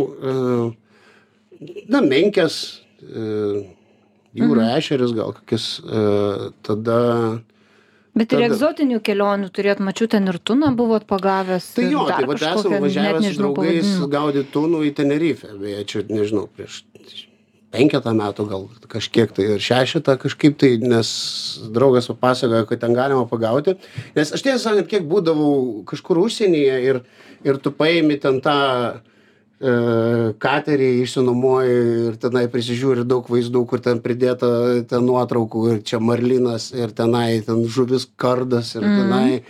na, 1.90 2.02
menkės, 2.06 2.62
jūra 4.38 4.72
ešeris 4.78 5.16
gal 5.18 5.36
kokias, 5.36 5.70
tada... 6.64 6.98
Bet 8.18 8.34
ir 8.34 8.40
tada- 8.40 8.50
egzotinių 8.50 9.00
kelionių 9.06 9.52
turėt, 9.54 9.80
mačiau, 9.84 10.10
ten 10.10 10.28
ir 10.28 10.40
tuną 10.40 10.74
buvot 10.76 11.06
pagavęs. 11.08 11.74
Tai 11.78 11.88
jo, 11.92 12.06
tai 12.10 12.26
vat 12.26 12.42
kažkokią, 12.42 12.60
esam 12.60 12.72
net 12.72 12.86
važiavę 12.88 13.24
su 13.30 13.40
draugais 13.42 13.96
gaudyti 14.18 14.52
tunų 14.54 14.84
į 14.90 14.94
Tenerifę, 14.98 15.54
beje, 15.62 15.84
čia 15.86 16.06
nežinau, 16.10 16.48
prieš 16.50 16.84
penketą 17.74 18.14
metų 18.16 18.46
gal 18.50 18.66
kažkiek 18.92 19.34
tai 19.36 19.48
ir 19.56 19.64
šešetą 19.64 20.16
kažkaip 20.22 20.56
tai 20.60 20.70
nes 20.82 21.10
draugas 21.76 22.08
papasakojo 22.08 22.68
kad 22.70 22.82
ten 22.84 22.96
galima 22.96 23.28
pagauti 23.30 23.76
nes 24.16 24.32
aš 24.34 24.46
tiesą 24.46 24.62
sakant 24.70 24.90
kiek 24.92 25.08
būdavau 25.10 25.84
kažkur 25.90 26.22
užsienyje 26.24 26.78
ir 26.88 27.02
ir 27.44 27.60
tu 27.62 27.72
paimi 27.76 28.18
ten 28.24 28.40
tą 28.42 28.56
e, 28.96 29.02
katerį 29.58 30.90
išsinuomoji 31.02 31.78
ir 32.08 32.18
tenai 32.22 32.44
prisižiūri 32.54 33.08
daug 33.10 33.26
vaizdų 33.26 33.64
kur 33.66 33.82
ten 33.82 34.04
pridėta 34.04 34.50
ten 34.90 35.08
nuotraukų 35.08 35.64
ir 35.72 35.80
čia 35.82 35.98
marlinas 35.98 36.70
ir 36.78 36.94
tenai 36.94 37.42
ten 37.46 37.64
žuvis 37.66 38.06
kardas 38.22 38.76
ir 38.78 38.86
tenai 38.86 39.42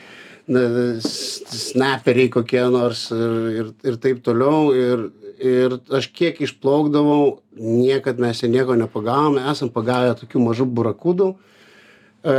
na, 0.48 0.62
snaperiai 1.04 2.30
kokie 2.32 2.64
nors 2.72 3.10
ir, 3.12 3.36
ir, 3.52 3.74
ir 3.84 3.98
taip 4.00 4.24
toliau. 4.24 4.72
Ir, 4.76 5.10
ir 5.38 5.76
aš 5.94 6.08
kiek 6.16 6.40
išplaukdavau, 6.42 7.42
niekad 7.60 8.22
mes 8.22 8.40
ten 8.42 8.56
nieko 8.56 8.78
nepagavome, 8.80 9.44
esam 9.52 9.70
pagavę 9.74 10.16
tokių 10.22 10.42
mažų 10.48 10.66
burakudų 10.80 11.28
e, 11.36 12.38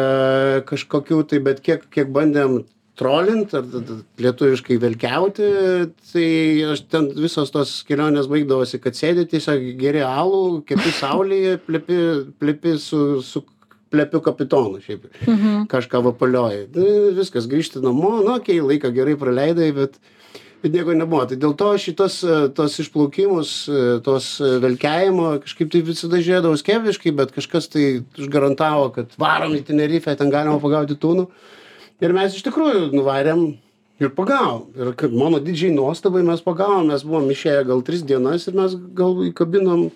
kažkokių, 0.66 1.20
tai 1.30 1.38
bet 1.44 1.62
kiek, 1.62 1.84
kiek 1.94 2.10
bandėm 2.10 2.64
trolint 2.98 3.52
ar 3.54 3.66
lietuviškai 4.18 4.78
velkiauti, 4.82 5.50
tai 6.10 6.26
aš 6.72 6.82
ten 6.90 7.06
visos 7.14 7.52
tos 7.54 7.76
kelionės 7.88 8.28
baigdavosi, 8.30 8.80
kad 8.82 8.98
sėdi 8.98 9.26
tiesiog 9.30 9.70
geri 9.78 10.02
alų, 10.06 10.64
kepi 10.68 10.94
saulėje, 10.98 11.60
plepi, 11.68 12.00
plepi 12.42 12.74
su, 12.82 13.22
su 13.22 13.44
plepiu 13.92 14.20
kapitonu 14.24 14.82
šiaip 14.84 15.08
kažką 15.72 16.02
vapalioji. 16.10 16.68
Nu, 16.76 16.86
viskas, 17.16 17.48
grįžti 17.50 17.82
namo, 17.84 18.18
nu, 18.20 18.36
okei, 18.36 18.60
laiką 18.64 18.90
gerai 18.94 19.16
praleidai, 19.20 19.68
bet, 19.76 19.98
bet 20.62 20.74
nieko 20.74 20.96
nebuvo. 20.96 21.24
Tai 21.30 21.38
dėl 21.40 21.54
to 21.58 21.70
šitos 21.80 22.18
e, 22.26 22.40
tos 22.56 22.76
išplaukimus, 22.84 23.52
tos 24.06 24.32
e, 24.42 24.56
velkiajimo 24.64 25.36
kažkaip 25.44 25.70
tai 25.72 25.84
visada 25.86 26.20
žiūrėdavau 26.20 26.58
skeptiškai, 26.60 27.14
bet 27.20 27.32
kažkas 27.36 27.70
tai 27.72 27.86
užgarantavo, 28.18 28.90
kad 28.98 29.14
varom 29.20 29.56
į 29.56 29.64
Tenerifę, 29.70 30.16
ten 30.18 30.34
galima 30.34 30.58
pagauti 30.62 30.98
tūnų. 31.00 31.28
Ir 32.04 32.14
mes 32.14 32.36
iš 32.36 32.44
tikrųjų 32.46 32.92
nuvarėm 32.94 33.48
ir 33.98 34.12
pagavom. 34.14 34.68
Ir 34.78 34.92
kad 34.98 35.14
mano 35.14 35.40
didžiai 35.42 35.74
nuostabai 35.74 36.22
mes 36.26 36.42
pagavom, 36.44 36.92
mes 36.92 37.02
buvom 37.06 37.26
išėję 37.34 37.64
gal 37.72 37.82
tris 37.86 38.04
dienas 38.06 38.46
ir 38.46 38.58
mes 38.58 38.76
gal 38.98 39.18
įkabinom 39.26 39.88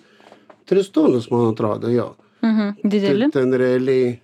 tris 0.67 0.91
tūnus, 0.91 1.29
man 1.31 1.53
atrodo, 1.53 1.91
jo. 1.91 2.13
Mhm. 2.43 2.75
Dideli. 2.83 3.31
Ten, 3.31 3.55
realiai. 3.55 4.19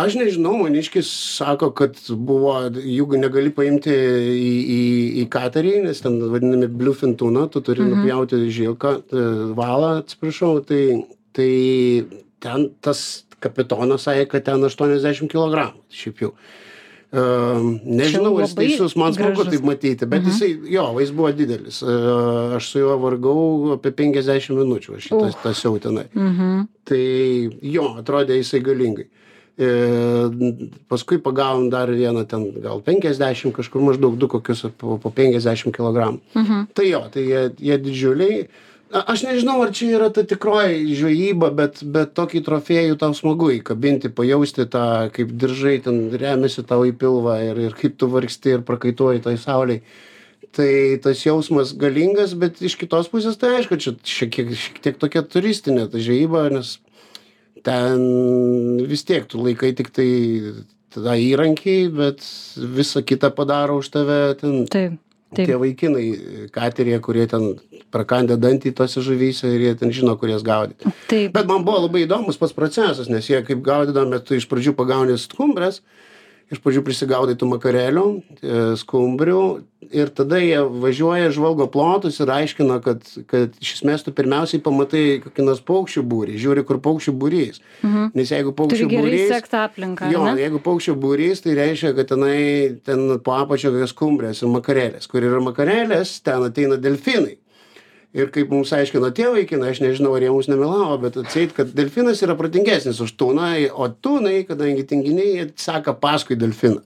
Aš 0.00 0.14
nežinau, 0.14 0.52
maniškis 0.60 1.08
sako, 1.36 1.72
kad 1.74 1.96
buvo, 2.14 2.54
jų 2.70 3.18
negali 3.18 3.50
paimti 3.54 3.90
į, 3.90 4.50
į, 4.74 4.82
į 5.22 5.24
katerį, 5.30 5.72
nes 5.88 6.02
ten 6.02 6.18
vadinami 6.30 6.68
bluefin 6.70 7.16
tuna, 7.18 7.48
tu 7.50 7.62
turi 7.66 7.82
mhm. 7.82 7.96
nupjauti 7.98 8.42
žilką, 8.54 8.92
e, 9.10 9.24
valą, 9.58 9.96
atsiprašau, 10.04 10.60
tai, 10.66 10.84
tai 11.34 11.50
ten 12.42 12.70
tas 12.82 13.02
kapitonas 13.42 14.06
sakė, 14.08 14.26
kad 14.30 14.48
ten 14.48 14.66
80 14.66 15.30
kg. 15.30 15.70
Šiaip 15.94 16.26
jau. 16.26 16.34
Uh, 17.10 17.80
nežinau, 17.82 18.36
ar 18.38 18.52
teisus, 18.54 18.92
man 18.94 19.10
smagu 19.16 19.42
taip 19.48 19.64
matyti, 19.66 20.06
bet 20.06 20.28
jisai, 20.28 20.52
jo, 20.70 20.84
jis 21.02 21.10
buvo 21.10 21.32
didelis. 21.34 21.80
Uh, 21.82 22.54
aš 22.54 22.68
su 22.70 22.84
juo 22.84 22.94
vargau 23.02 23.40
apie 23.74 23.90
50 23.98 24.54
minučių, 24.54 24.94
aš 24.94 25.08
šitą 25.08 25.24
Uf. 25.26 25.40
tasiau 25.42 25.80
tenai. 25.82 26.06
Mhm. 26.14 26.68
Tai 26.86 27.00
jo, 27.66 27.88
atrodė 27.98 28.38
jisai 28.38 28.62
galingai. 28.62 29.08
E, 29.60 29.68
paskui 30.88 31.18
pagavom 31.20 31.66
dar 31.68 31.90
vieną 31.92 32.22
ten 32.30 32.46
gal 32.62 32.80
50, 32.80 33.52
kažkur 33.52 33.82
maždaug 33.84 34.16
du 34.16 34.28
kokius 34.30 34.64
po, 34.78 34.96
po 35.02 35.10
50 35.12 35.74
kg. 35.74 36.14
Mhm. 36.32 36.70
Tai 36.72 36.86
jo, 36.88 37.02
tai 37.12 37.26
jie, 37.26 37.42
jie 37.58 37.76
didžiuliai. 37.84 38.38
A- 38.90 39.04
Aš 39.12 39.22
nežinau, 39.22 39.60
ar 39.62 39.70
čia 39.70 39.92
yra 39.94 40.08
ta 40.10 40.24
tikroji 40.26 40.96
žvejyba, 40.98 41.52
bet, 41.54 41.78
bet 41.86 42.10
tokį 42.18 42.40
trofėjų 42.46 42.96
tau 42.98 43.14
smagu 43.14 43.52
įkabinti, 43.54 44.10
pajausti 44.10 44.66
tą, 44.66 44.84
kaip 45.14 45.30
diržai 45.38 45.76
ten 45.84 46.08
remiasi 46.10 46.64
tau 46.66 46.82
į 46.88 46.96
pilvą 46.98 47.36
ir, 47.52 47.60
ir 47.68 47.76
kaip 47.78 47.94
tu 48.00 48.08
vargsti 48.10 48.56
ir 48.56 48.64
prakaituoji 48.66 49.22
tai 49.26 49.36
sauliai. 49.38 49.84
Tai 50.50 50.70
tas 51.04 51.20
jausmas 51.22 51.70
galingas, 51.78 52.34
bet 52.34 52.58
iš 52.66 52.74
kitos 52.80 53.06
pusės 53.12 53.38
tai 53.38 53.52
aišku, 53.60 53.78
čia 53.78 53.94
šiek 54.02 54.32
tiek, 54.34 54.50
šiek 54.58 54.80
tiek 54.82 54.98
tokia 54.98 55.22
turistinė 55.22 55.86
ta 55.92 56.02
žvejyba, 56.02 56.48
nes 56.50 56.72
ten 57.62 58.02
vis 58.90 59.06
tiek 59.06 59.28
tu 59.30 59.38
laikai 59.44 59.70
tik 59.78 59.92
tai 59.94 60.08
tą 60.90 61.14
įrankį, 61.14 61.76
bet 61.94 62.26
visą 62.58 63.04
kitą 63.06 63.30
padaro 63.30 63.78
už 63.78 63.92
tave 63.94 64.18
ten. 64.40 64.64
Tie 65.36 65.56
vaikinai 65.58 66.04
kateryje, 66.54 66.98
kurie 67.04 67.26
ten 67.30 67.54
prakandė 67.94 68.36
dantį 68.40 68.72
tose 68.78 69.02
žuvyse 69.04 69.50
ir 69.50 69.66
jie 69.68 69.74
ten 69.78 69.94
žino, 69.94 70.16
kur 70.18 70.30
jas 70.32 70.44
gaudyti. 70.46 70.90
Taip. 71.10 71.32
Bet 71.34 71.48
man 71.50 71.64
buvo 71.66 71.86
labai 71.86 72.04
įdomus 72.06 72.38
pats 72.40 72.54
procesas, 72.56 73.10
nes 73.10 73.26
jie 73.30 73.40
kaip 73.46 73.62
gaudydami, 73.66 74.20
tu 74.24 74.38
iš 74.38 74.48
pradžių 74.50 74.74
pagauni 74.78 75.18
skumbrės, 75.20 75.80
iš 76.50 76.60
pradžių 76.62 76.82
prisigaudai 76.86 77.36
tų 77.38 77.48
makarelių, 77.52 78.06
e, 78.42 78.62
skumbrių 78.80 79.42
ir 79.94 80.10
tada 80.14 80.38
jie 80.42 80.58
važiuoja, 80.82 81.30
žvalgo 81.34 81.66
plotus 81.70 82.18
ir 82.22 82.30
aiškina, 82.34 82.80
kad, 82.84 83.04
kad 83.30 83.54
iš 83.62 83.76
esmės 83.78 84.04
tu 84.06 84.14
pirmiausiai 84.14 84.62
pamatai 84.62 85.04
kokį 85.24 85.46
nors 85.46 85.62
paukščių 85.66 86.04
būrį, 86.10 86.38
žiūri, 86.42 86.64
kur 86.66 86.80
paukščių 86.82 87.14
būrys. 87.22 87.60
Mhm. 87.86 88.10
Nes 88.18 88.32
jeigu 88.34 88.54
paukščių 88.58 88.88
būrys... 88.90 89.28
aplinką. 89.60 90.10
Jo, 90.12 90.24
ne? 90.26 90.34
jeigu 90.42 90.62
paukščio 90.64 90.96
būrys, 91.00 91.44
tai 91.46 91.56
reiškia, 91.58 91.94
kad 91.98 92.10
tenai 92.14 92.40
ten 92.86 93.06
po 93.24 93.36
apačio 93.38 93.74
kokios 93.74 93.94
skumbrės 93.94 94.42
ir 94.42 94.52
makarelės. 94.52 95.10
Kur 95.10 95.26
yra 95.26 95.42
makarelės, 95.44 96.18
ten 96.26 96.50
ateina 96.50 96.80
delfinai. 96.80 97.38
Ir 98.10 98.26
kaip 98.34 98.50
mums 98.50 98.72
aiškino 98.74 99.12
tie 99.14 99.28
vaikinai, 99.30 99.70
aš 99.70 99.80
nežinau, 99.84 100.16
ar 100.16 100.24
jie 100.24 100.32
mums 100.34 100.48
nemelavo, 100.50 100.96
bet 101.04 101.18
atseit, 101.20 101.52
kad 101.54 101.70
delfinas 101.78 102.18
yra 102.26 102.34
protingesnis 102.38 102.98
už 103.04 103.12
tūną, 103.20 103.50
o 103.70 103.86
tūnai, 103.86 104.40
kadangi 104.48 104.82
tinginiai, 104.90 105.34
jie 105.36 105.44
seka 105.54 105.94
paskui 105.94 106.38
delfiną. 106.40 106.82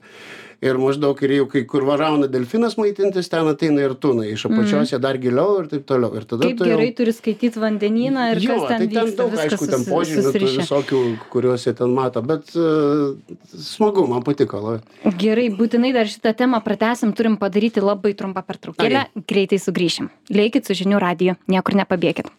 Ir 0.65 0.79
maždaug 0.81 1.19
ir 1.21 1.31
jau 1.35 1.45
kai 1.51 1.61
kur 1.69 1.83
varauna 1.85 2.25
delfinas 2.31 2.73
maitintis, 2.79 3.27
ten 3.29 3.45
ateina 3.51 3.83
ir 3.85 3.93
tūnai. 4.01 4.31
Iš 4.33 4.47
apačios 4.49 4.89
jie 4.93 4.97
dar 5.03 5.19
giliau 5.21 5.59
ir 5.61 5.67
taip 5.69 5.83
toliau. 5.85 6.09
Ir 6.17 6.25
tada 6.25 6.47
Kaip 6.47 6.57
tu 6.57 6.65
jau- 6.65 6.71
gerai 6.73 6.87
turi 6.97 7.13
skaityti 7.13 7.61
vandenyną 7.61 8.23
ir 8.33 8.41
jo, 8.41 8.55
kas 8.55 8.67
ten 8.71 8.79
tai 8.81 8.87
ten 8.87 9.05
vyksta. 9.05 9.17
daug, 9.19 9.35
aišku, 9.43 9.67
ten 9.69 9.83
požymių 9.85 10.31
tų 10.33 10.49
visokių, 10.55 11.01
kuriuos 11.29 11.65
jie 11.67 11.73
ten 11.77 11.93
mato, 11.93 12.23
bet 12.25 12.49
uh, 12.57 13.13
smagu, 13.53 14.07
man 14.09 14.23
patiko 14.25 14.61
labai. 14.63 14.81
Gerai, 15.21 15.49
būtinai 15.53 15.93
dar 15.93 16.09
šitą 16.09 16.33
temą 16.35 16.63
pratesim, 16.65 17.13
turim 17.13 17.37
padaryti 17.37 17.83
labai 17.85 18.15
trumpą 18.17 18.41
pertraukėlę, 18.47 19.05
greitai 19.29 19.61
sugrįšim. 19.61 20.09
Leikit 20.33 20.65
su 20.65 20.73
žinių 20.81 20.97
radiju, 20.99 21.37
niekur 21.47 21.77
nepabėgit. 21.77 22.31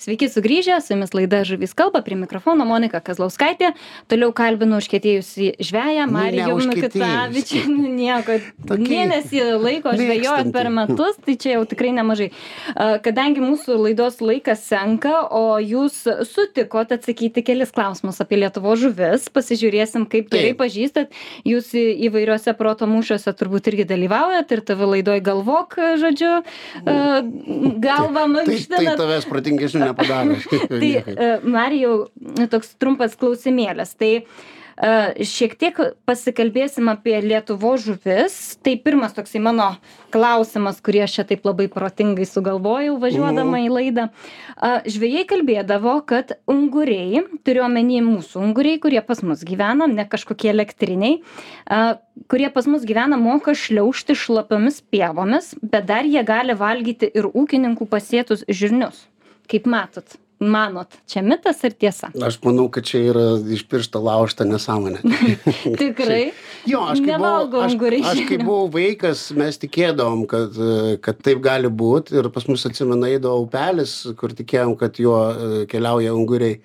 Sveiki 0.00 0.26
sugrįžę, 0.32 0.80
su 0.80 0.94
jumis 0.94 1.12
laida 1.14 1.42
Žuvys 1.46 1.74
kalba, 1.76 2.00
prie 2.02 2.16
mikrofono 2.16 2.64
Monika 2.66 2.98
Kazlauskaitė. 3.04 3.72
Toliau 4.10 4.32
kalbinu 4.34 4.78
užkėtėjusi 4.80 5.52
žvėją 5.62 6.06
Nu, 6.08 6.14
Marijų 6.16 6.46
neužkietėjus. 6.48 6.94
Mikutavičių. 7.36 7.60
Nieko, 7.92 8.38
Tokį 8.70 8.88
mėnesį 8.88 9.42
laiko 9.62 9.92
žvėjojot 9.98 10.50
per 10.54 10.70
metus, 10.74 11.18
tai 11.22 11.36
čia 11.40 11.54
jau 11.58 11.66
tikrai 11.70 11.92
nemažai. 11.94 12.30
Kadangi 13.04 13.44
mūsų 13.44 13.76
laidos 13.82 14.18
laikas 14.24 14.64
senka, 14.66 15.12
o 15.28 15.58
jūs 15.62 16.00
sutikot 16.30 16.94
atsakyti 16.96 17.44
kelis 17.46 17.70
klausimus 17.74 18.18
apie 18.24 18.40
Lietuvo 18.40 18.74
žuvis, 18.80 19.28
pasižiūrėsim, 19.34 20.08
kaip 20.10 20.32
gerai 20.32 20.54
pažįstat. 20.58 21.12
Jūs 21.46 21.70
įvairiuose 21.76 22.56
proto 22.58 22.88
mūšiuose 22.90 23.36
turbūt 23.38 23.70
irgi 23.72 23.86
dalyvaujat 23.92 24.56
ir 24.56 24.64
tavo 24.72 24.88
laidoj 24.94 25.20
galvok, 25.24 25.78
žodžiu, 26.00 26.32
galvą 26.82 28.22
Tai, 28.22 28.22
tai 28.22 28.28
mankštinat. 28.32 28.98
tavęs 29.00 29.26
protingesnių 29.30 29.81
nepadaro. 29.90 30.38
Tai, 30.70 30.80
Niekaip. 30.80 31.14
e, 31.18 31.32
Marijau, 31.44 31.96
toks 32.52 32.74
trumpas 32.80 33.16
klausimėlis. 33.18 33.94
Tai 33.98 34.12
e, 34.18 34.22
šiek 35.28 35.56
tiek 35.60 35.78
pasikalbėsim 36.08 36.88
apie 36.92 37.18
Lietuvo 37.24 37.74
žuvis. 37.80 38.38
Tai 38.62 38.76
pirmas 38.84 39.16
toksai 39.16 39.42
mano 39.44 39.72
klausimas, 40.12 40.80
kurį 40.84 41.06
aš 41.06 41.18
čia 41.18 41.26
taip 41.30 41.46
labai 41.48 41.68
protingai 41.72 42.26
sugalvojau 42.28 42.98
važiuodama 43.00 43.62
į 43.64 43.70
laidą. 43.72 44.08
A, 44.56 44.74
Žvėjai 44.84 45.24
kalbėdavo, 45.30 45.94
kad 46.08 46.34
unguriai, 46.50 47.22
turiuomenį 47.46 48.02
mūsų 48.04 48.42
unguriai, 48.44 48.80
kurie 48.82 49.00
pas 49.04 49.22
mus 49.24 49.40
gyvena, 49.48 49.88
ne 49.88 50.04
kažkokie 50.08 50.50
elektriniai, 50.52 51.22
kurie 52.28 52.50
pas 52.52 52.68
mus 52.68 52.84
gyvena, 52.88 53.16
moka 53.20 53.54
šliaužti 53.56 54.16
šlapiomis 54.18 54.82
pievomis, 54.92 55.54
bet 55.62 55.88
dar 55.88 56.04
jie 56.08 56.22
gali 56.28 56.56
valgyti 56.58 57.08
ir 57.08 57.30
ūkininkų 57.32 57.88
pasėtus 57.88 58.44
žirnius. 58.48 59.06
Kaip 59.52 59.66
matot? 59.68 60.18
Manot, 60.42 60.90
čia 61.06 61.20
mitas 61.22 61.60
ar 61.62 61.74
tiesa? 61.78 62.08
Aš 62.26 62.40
manau, 62.42 62.64
kad 62.72 62.86
čia 62.88 62.98
yra 63.12 63.24
iš 63.54 63.62
piršto 63.70 64.00
laužta 64.02 64.42
nesąmonė. 64.48 64.98
Tikrai. 65.82 66.32
Jo, 66.66 66.82
aš 66.90 67.02
kai, 67.04 67.18
buvau, 67.20 67.62
aš, 67.62 67.76
aš 68.10 68.22
kai 68.26 68.38
buvau 68.40 68.66
vaikas, 68.72 69.28
mes 69.38 69.60
tikėdavom, 69.62 70.24
kad, 70.30 70.58
kad 71.04 71.20
taip 71.22 71.42
gali 71.44 71.70
būti 71.70 72.18
ir 72.18 72.30
pas 72.34 72.48
mus 72.50 72.66
atsimenai 72.66 73.14
eidavo 73.18 73.44
upelis, 73.44 73.94
kur 74.18 74.34
tikėjom, 74.34 74.74
kad 74.80 74.98
juo 74.98 75.18
e, 75.30 75.64
keliauja 75.70 76.14
unguriai. 76.16 76.58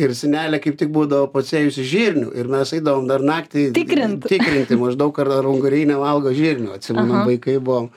Ir 0.00 0.14
senelė 0.14 0.60
kaip 0.62 0.78
tik 0.78 0.90
būdavo 0.94 1.28
pasėjusi 1.32 1.84
žirnių 1.92 2.28
ir 2.38 2.50
mes 2.50 2.74
eidavom 2.74 3.08
dar 3.10 3.22
naktį 3.26 3.70
Tikrint. 3.74 4.26
tikrinti 4.30 4.78
maždaug, 4.78 5.16
ar, 5.22 5.32
ar 5.40 5.48
unguriai 5.50 5.86
nevalgo 5.90 6.30
žirnių. 6.34 6.76
Atsimenu, 6.78 7.24
vaikai 7.26 7.58
buvom. 7.58 7.90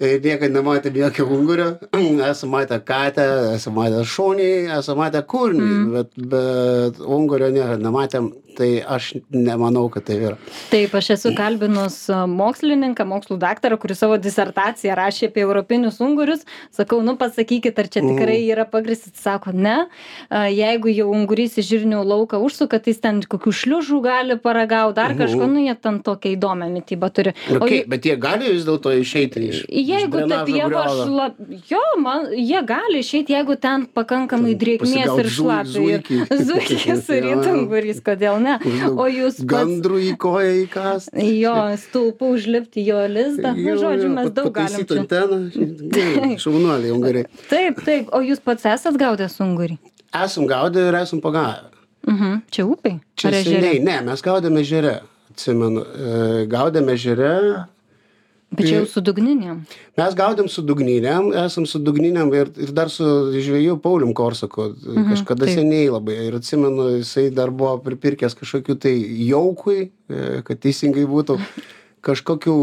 Ir 0.00 0.20
niekad 0.24 0.52
nematėm 0.54 0.96
jokio 0.96 1.26
ungurio 1.28 1.68
esam 2.30 2.54
matę 2.54 2.78
katę 2.84 3.26
esam 3.56 3.76
matę 3.76 4.04
šunį 4.08 4.50
esam 4.78 5.00
matę 5.00 5.20
kurmį 5.32 5.72
bet 5.94 6.14
bet 6.34 7.02
ungurio 7.04 7.50
ne 7.52 7.66
nematėm 7.84 8.30
tai 8.60 8.70
aš 8.96 9.10
nemanau 9.32 9.86
kad 9.92 10.04
tai 10.08 10.18
yra. 10.28 10.36
Taip 10.70 10.94
aš 10.98 11.10
esu 11.16 11.32
kalbinus 11.38 11.96
mokslininką 12.28 13.06
mokslų 13.08 13.38
daktarą 13.40 13.78
kuris 13.80 14.02
savo 14.02 14.18
disertaciją 14.20 14.96
rašė 14.98 15.30
apie 15.30 15.44
europinius 15.46 16.00
ungurius. 16.04 16.44
Sakau 16.76 17.00
nu 17.06 17.16
pasakykit 17.20 17.78
ar 17.80 17.88
čia 17.88 18.02
tikrai 18.04 18.38
yra 18.52 18.66
pagrįsta 18.68 19.12
sako 19.16 19.54
ne. 19.56 19.76
Jeigu 20.30 20.92
jau 20.92 21.08
ungurys 21.14 21.56
į 21.60 21.66
žirnių 21.70 22.02
lauką 22.06 22.40
užsuka 22.44 22.80
tai 22.82 22.92
jis 22.94 23.00
ten 23.04 23.22
kokių 23.24 23.54
šliužų 23.62 24.00
gali 24.04 24.36
paragaut 24.40 24.96
dar 24.98 25.16
kažko. 25.18 25.48
Nu 25.50 25.64
jie 25.64 25.74
ten 25.80 26.00
tokią 26.04 26.34
įdomią 26.36 26.68
mitybą 26.74 27.10
turi. 27.16 27.34
O 27.50 27.58
okei 27.62 27.80
jų- 27.82 27.88
bet 27.94 28.08
jie 28.10 28.16
gali 28.20 28.52
vis 28.52 28.66
dėlto 28.68 28.92
išeiti 29.00 29.46
iš 29.48 29.62
Jeigu 29.70 30.26
ta 30.28 30.42
pieva 30.44 30.68
griovio? 30.68 31.06
šla... 31.06 31.26
Jo, 31.70 31.82
man, 32.02 32.28
jie 32.36 32.60
gali 32.66 33.00
išeiti, 33.04 33.34
jeigu 33.36 33.56
ten 33.60 33.86
pakankamai 33.96 34.54
drėgmės 34.60 35.14
ir 35.22 35.30
šlapia. 35.30 36.00
Zuikis 36.50 37.08
ir 37.16 37.28
įtungurys, 37.34 38.02
kodėl 38.08 38.40
ne? 38.42 38.49
Maždaug 38.64 38.98
O 38.98 39.06
jūs 39.12 39.40
gandrų 39.52 39.98
į 40.10 40.12
koją 40.22 40.52
įkast 40.66 41.14
Jo, 41.14 41.54
stulpų 41.84 42.30
užlipti 42.36 42.84
jo 42.86 43.00
lizdą. 43.08 43.54
Nu, 43.56 43.76
žodžiu, 43.80 44.10
mes 44.14 44.30
daug 44.30 44.52
galim. 44.52 44.84
pataisyt 44.84 44.88
čia- 44.88 45.00
anteną 45.00 46.38
šaunuoliai 46.38 46.92
ungariai 46.94 47.26
Taip, 47.50 47.80
taip. 47.86 48.08
O 48.12 48.20
jūs 48.24 48.40
pats 48.44 48.64
esat 48.66 48.96
gaudęs 49.00 49.38
ungurį? 49.40 49.78
esam 50.24 50.46
gaudę 50.50 50.88
ir 50.88 50.94
esam 51.02 51.20
pagavę 51.20 51.68
Mhm. 52.08 52.42
Čia 52.50 52.64
upiai? 52.64 52.96
Čia 53.14 53.28
seniai, 53.44 53.78
ne, 53.84 54.00
mes 54.00 54.22
gaudėme 54.24 54.62
žere, 54.64 55.00
atsimenu, 55.30 55.82
e, 55.84 56.46
gaudėme 56.48 56.94
žere, 56.96 57.66
Bet 58.50 58.66
čia 58.66 58.80
jau 58.80 58.86
su 58.90 59.00
dugninėm. 59.00 59.60
mes 59.96 60.14
gaudėm 60.18 60.48
su 60.50 60.62
dugninėm, 60.66 61.28
esam 61.46 61.66
su 61.70 61.78
dugninėm 61.78 62.32
ir, 62.34 62.48
ir 62.58 62.72
dar 62.74 62.90
su 62.90 63.04
žvėjų 63.36 63.76
Paulium 63.80 64.10
Korsaku, 64.12 64.72
kažkada 65.12 65.46
taip. 65.46 65.54
seniai 65.60 65.86
labai. 65.88 66.16
Ir 66.26 66.34
atsimenu, 66.40 66.88
jisai 66.98 67.28
dar 67.30 67.50
buvo 67.54 67.76
pripirkęs 67.78 68.34
kažkokiu 68.34 68.74
tai 68.82 68.96
jaukui, 69.28 69.90
e, 70.10 70.42
kad 70.42 70.58
teisingai 70.66 71.06
būtų, 71.06 71.38
kažkokių 72.08 72.54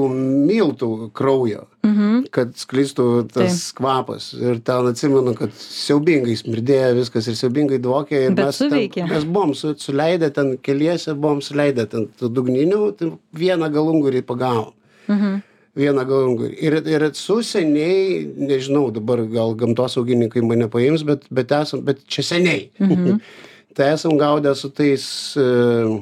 miltų 0.49 1.11
kraujo, 1.15 1.63
Mhm. 1.87 2.25
kad 2.35 2.51
sklistų 2.59 3.29
tas 3.31 3.71
kvapas. 3.71 4.33
Ir 4.35 4.59
ten 4.59 4.87
atsimenu, 4.91 5.35
kad 5.37 5.51
siaubingai 5.55 6.35
smirdėjo 6.35 6.95
viskas 6.99 7.27
ir 7.31 7.35
siaubingai 7.39 7.79
dvokė. 7.79 8.25
Ir 8.27 8.35
mes, 8.35 8.57
ten, 8.57 9.07
mes 9.07 9.23
buvom 9.23 9.53
su, 9.55 9.71
suleidę 9.79 10.33
ten 10.33 10.57
keliese, 10.57 11.13
buvom 11.15 11.39
suleidę 11.39 11.87
ten 11.87 12.09
tų 12.19 12.27
dugninių, 12.33 12.81
tai 12.97 13.11
vieną 13.33 13.71
galungurį 13.71 14.25
pagavom 14.27 14.73
Mhm. 15.07 15.41
Vieną 15.77 16.03
galungurį. 16.09 16.57
Ir, 16.63 16.79
ir 16.89 17.05
su 17.17 17.39
seniai, 17.45 18.25
nežinau, 18.49 18.89
dabar 18.93 19.21
gal 19.31 19.55
gamtosaugininkai 19.59 20.43
mane 20.45 20.69
paims, 20.73 21.05
bet, 21.07 21.27
bet, 21.33 21.53
esam, 21.53 21.83
bet 21.87 22.03
čia 22.09 22.25
seniai. 22.33 22.67
Mhm. 22.81 23.21
tai 23.77 23.91
esam 23.93 24.17
gaudę 24.17 24.55
su 24.57 24.71
tais, 24.73 25.07
e, 25.37 25.99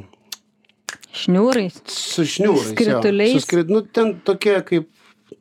Šniūrais. 1.15 1.79
su 1.91 2.23
šniūrais. 2.27 2.73
jo. 2.87 3.01
Su 3.35 3.43
skrit, 3.43 3.71
nu, 3.71 3.81
ten 3.83 4.15
tokie 4.27 4.57
kaip, 4.67 4.89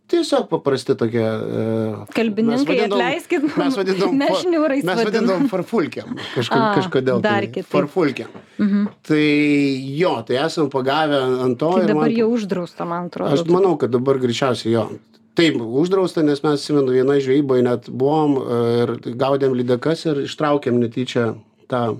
tiesiog 0.08 0.48
paprasti 0.50 0.94
tokie. 0.96 1.22
e, 1.24 2.06
Kalbininkai, 2.14 2.76
atleiskit, 2.86 3.42
Mes 3.56 3.76
vadindavom, 3.78 4.16
mes 4.18 4.30
šniūrais 4.44 4.84
Mes 4.84 5.02
vadinam. 5.04 5.48
farfulkiam. 5.48 6.12
Kažko, 6.34 6.58
A, 6.60 6.74
kažkodėl. 6.78 7.20
dar 7.24 7.40
tai, 7.40 7.48
kitaip. 7.48 7.70
Farfulkiam. 7.72 8.28
Mhm. 8.58 8.86
Tai 9.02 9.22
jo, 9.98 10.14
tai 10.26 10.36
esam 10.44 10.68
pagavę 10.70 11.18
ant 11.44 11.58
to. 11.58 11.72
Tai 11.78 11.86
dabar 11.86 12.08
man- 12.08 12.16
jau 12.16 12.28
uždrausta, 12.36 12.86
man 12.86 13.08
atrodo. 13.10 13.32
Aš 13.32 13.44
manau, 13.48 13.76
kad 13.78 13.90
dabar 13.90 14.18
greičiausiai 14.18 14.72
jo. 14.72 14.88
Taip, 15.34 15.56
uždrausta, 15.58 16.22
nes 16.22 16.42
mes, 16.44 16.60
atsimenu, 16.60 16.92
vienoje 16.94 17.24
žvejyboje 17.26 17.62
net 17.66 17.88
buvom 17.90 18.36
e, 18.38 18.82
ir 18.84 18.92
gaudėm 19.18 19.56
lydekas 19.58 20.06
ir 20.06 20.22
ištraukėm 20.28 20.78
netyčia 20.78 21.34
tą, 21.66 21.96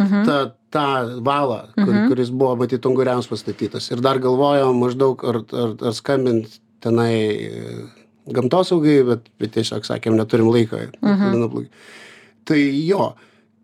Mhm. 0.00 0.24
tą, 0.26 0.52
tą 0.74 0.86
valą, 1.26 1.62
kur, 1.74 1.94
kuris 2.10 2.30
buvo 2.30 2.54
matyti 2.60 2.88
unguriams 2.88 3.28
pastatytas. 3.30 3.90
Ir 3.90 4.02
dar 4.04 4.20
galvojom 4.22 4.78
maždaug, 4.84 5.24
ar, 5.26 5.40
ar, 5.50 5.72
ar 5.90 5.96
skambint 5.96 6.60
tenai 6.82 7.14
e, 7.46 7.72
gamtosaugai, 8.30 9.00
bet, 9.08 9.26
bet 9.40 9.56
tiesiog 9.56 9.88
sakėm, 9.88 10.18
neturim 10.18 10.50
laiko. 10.52 10.78
ir 10.78 10.94
tada 11.00 11.34
nuplaukė. 11.34 11.68
Tai 12.48 12.60
jo. 12.60 13.10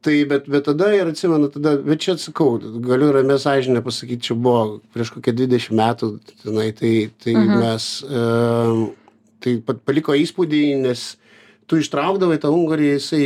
Tai 0.07 0.15
bet, 0.31 0.45
bet 0.53 0.67
tada 0.69 0.93
ir 0.95 1.09
atsimenu, 1.11 1.49
tada, 1.51 1.73
bet 1.83 2.03
čia 2.05 2.15
atsakau, 2.15 2.61
galiu 2.85 3.09
ramė 3.15 3.41
sąžinę 3.43 3.81
pasakyti, 3.83 4.29
čia 4.29 4.37
buvo 4.39 4.79
prieš 4.95 5.11
kokią 5.17 5.35
20 5.35 5.75
metų, 5.75 6.11
tenai, 6.45 6.69
tai, 6.79 6.93
tai 7.25 7.35
mes, 7.35 7.87
e, 8.07 8.27
tai 9.43 9.57
paliko 9.89 10.15
įspūdį, 10.15 10.63
nes 10.85 11.09
tu 11.67 11.81
ištraukdavai 11.83 12.39
tą 12.43 12.53
ungurį, 12.55 12.93
jisai 12.93 13.25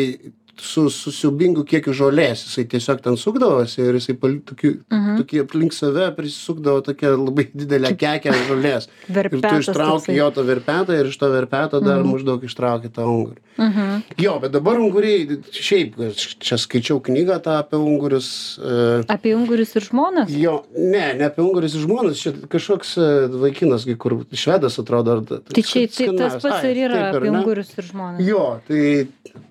su, 0.60 0.86
su 0.92 1.10
siubingu 1.14 1.64
kiekiu 1.68 1.92
žolės, 1.96 2.44
jisai 2.46 2.64
tiesiog 2.70 3.00
ten 3.04 3.16
sukdavosi 3.20 3.80
ir 3.82 3.96
jisai 3.98 4.14
pali, 4.20 4.38
tokiu, 4.46 4.76
tokie 5.18 5.40
aplink 5.44 5.74
save 5.76 6.10
prisisukdavo 6.16 6.82
tokia 6.86 7.14
labai 7.16 7.46
didelė 7.54 7.94
kekė 8.00 8.34
žolės. 8.48 8.88
ir 9.08 9.30
tu 9.34 9.52
ištrauki 9.62 10.16
jo 10.16 10.28
tą 10.36 10.44
verpetą 10.48 10.96
ir 11.00 11.10
iš 11.10 11.18
to 11.20 11.30
verpeto 11.32 11.80
dar 11.84 12.04
maždaug 12.06 12.44
ištrauki 12.46 12.92
tą 12.92 13.06
ungurį. 13.10 13.40
Mhm. 13.60 14.02
Jo, 14.22 14.38
bet 14.40 14.52
dabar 14.54 14.78
unguriai, 14.80 15.40
šiaip, 15.52 15.98
čia 16.16 16.56
skaičiau 16.60 17.00
knygą 17.04 17.40
tą 17.44 17.58
apie 17.60 17.76
ungurius. 17.80 18.30
E, 18.62 19.02
Apie 19.12 19.34
ungurius 19.36 19.74
ir 19.76 19.84
žmonas? 19.90 20.30
jo, 20.32 20.54
ne, 20.78 21.10
ne 21.18 21.26
apie 21.28 21.42
ungurius 21.44 21.74
ir 21.76 21.84
žmonės, 21.84 22.22
čia 22.22 22.32
kažkoks 22.52 22.94
e, 22.96 23.10
vaikinas, 23.42 23.84
kai 23.88 23.98
kur 24.00 24.20
švedas 24.32 24.78
atrodo. 24.80 25.18
Ar, 25.18 25.24
Tai 25.50 25.62
čia 25.66 25.86
tai 25.92 26.08
tas 26.16 26.38
pats 26.40 26.64
ir 26.70 26.84
yra 26.86 27.02
apie 27.10 27.28
ungurius 27.32 27.74
ir 27.76 27.84
žmonas. 27.90 28.24
Jo, 28.24 28.46
tai 28.68 29.08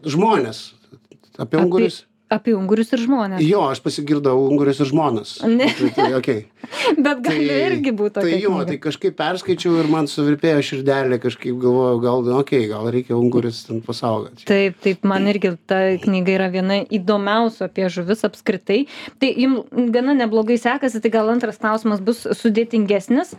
žmonės. 0.10 0.64
Apie 1.40 1.62
ungurius. 1.62 2.04
Apie 2.30 2.54
ungurius 2.54 2.92
ir 2.94 3.02
žmonės. 3.02 3.42
Jo, 3.42 3.64
aš 3.74 3.80
pasigirdau 3.82 4.44
ungurius 4.52 4.84
ir 4.84 4.92
žmonas. 4.92 5.40
Ne. 5.50 5.66
Tai, 5.74 5.88
tai, 5.96 6.12
okay. 6.14 6.44
Bet 7.00 7.24
gali 7.26 7.48
irgi 7.50 7.92
būti 7.96 8.22
Tai 8.22 8.36
jo, 8.36 8.52
knyga. 8.54 8.68
tai 8.70 8.76
kažkaip 8.84 9.16
perskaičiau 9.18 9.80
ir 9.82 9.90
man 9.90 10.06
suvirpėjo 10.12 10.62
širdelė, 10.68 11.18
kažkaip 11.24 11.58
galvojau, 11.58 11.98
gal, 12.04 12.30
okei, 12.38 12.62
okay, 12.62 12.70
gal 12.70 12.90
reikia 12.94 13.18
ungurius 13.18 13.64
ten 13.66 13.82
pasaugoti. 13.82 14.46
Taip, 14.48 14.78
taip, 14.84 15.02
man 15.10 15.26
irgi 15.32 15.56
ta 15.70 15.82
knyga 16.04 16.36
yra 16.36 16.52
viena 16.54 16.80
įdomiausių 16.86 17.66
apie 17.66 17.90
žuvis 17.90 18.22
apskritai. 18.30 18.84
Tai 19.18 19.34
jums 19.34 19.92
gana 19.96 20.14
neblogai 20.22 20.60
sekasi, 20.62 21.02
tai 21.02 21.14
gal 21.18 21.34
antras 21.34 21.58
klausimas 21.58 22.04
bus 22.06 22.28
sudėtingesnis. 22.44 23.34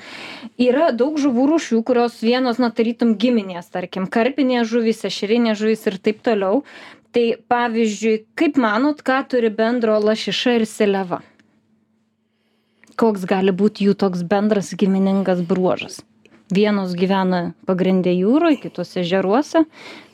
Yra 0.58 0.90
daug 0.90 1.20
žuvų 1.20 1.46
rūšių, 1.54 1.84
kurios 1.86 2.18
vienos, 2.26 2.58
na, 2.58 2.74
tarytum 2.74 3.14
giminės, 3.20 3.70
tarkim, 3.70 4.10
karpinės 4.10 4.66
žuvys, 4.72 5.06
ešerinės 5.06 5.62
žuvys 5.62 5.86
ir 5.92 6.02
taip 6.02 6.26
toliau. 6.26 6.64
Tai 7.10 7.24
pavyzdžiui, 7.50 8.20
kaip 8.38 8.58
manot, 8.60 9.00
ką 9.02 9.22
turi 9.32 9.50
bendro 9.50 9.96
lašiša 9.98 10.60
ir 10.60 10.66
seleva? 10.70 11.18
Koks 13.00 13.24
gali 13.26 13.54
būti 13.56 13.88
jų 13.88 13.96
toks 13.98 14.22
bendras 14.28 14.70
giminingas 14.78 15.42
bruožas? 15.48 15.98
Vienos 16.50 16.96
gyvena 16.98 17.52
pagrindė 17.66 18.12
jūroje, 18.16 18.58
kitos 18.64 18.96
ežeruose, 18.98 19.62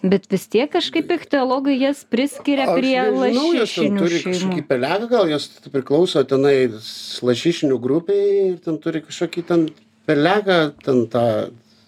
bet 0.05 0.27
vis 0.33 0.45
tiek 0.53 0.69
kažkaip 0.73 1.09
ichtiologai 1.17 1.79
jas 1.81 2.03
priskiria 2.05 2.67
Aš 2.69 2.77
prie 2.77 2.97
nežinau, 2.97 3.47
lašišinių 3.57 4.03
turi 4.03 4.21
kažkokį 4.27 4.65
peleką, 4.69 5.09
gal 5.13 5.33
jos 5.33 5.49
priklauso 5.73 6.25
tenai 6.29 6.57
lašišinių 7.25 7.81
grupiai 7.81 8.29
ir 8.51 8.59
ten 8.65 8.77
turi 8.85 9.01
kažkokį 9.07 9.47
ten 9.49 9.65
peleką, 10.09 10.61
ten 10.85 11.07
tą 11.13 11.25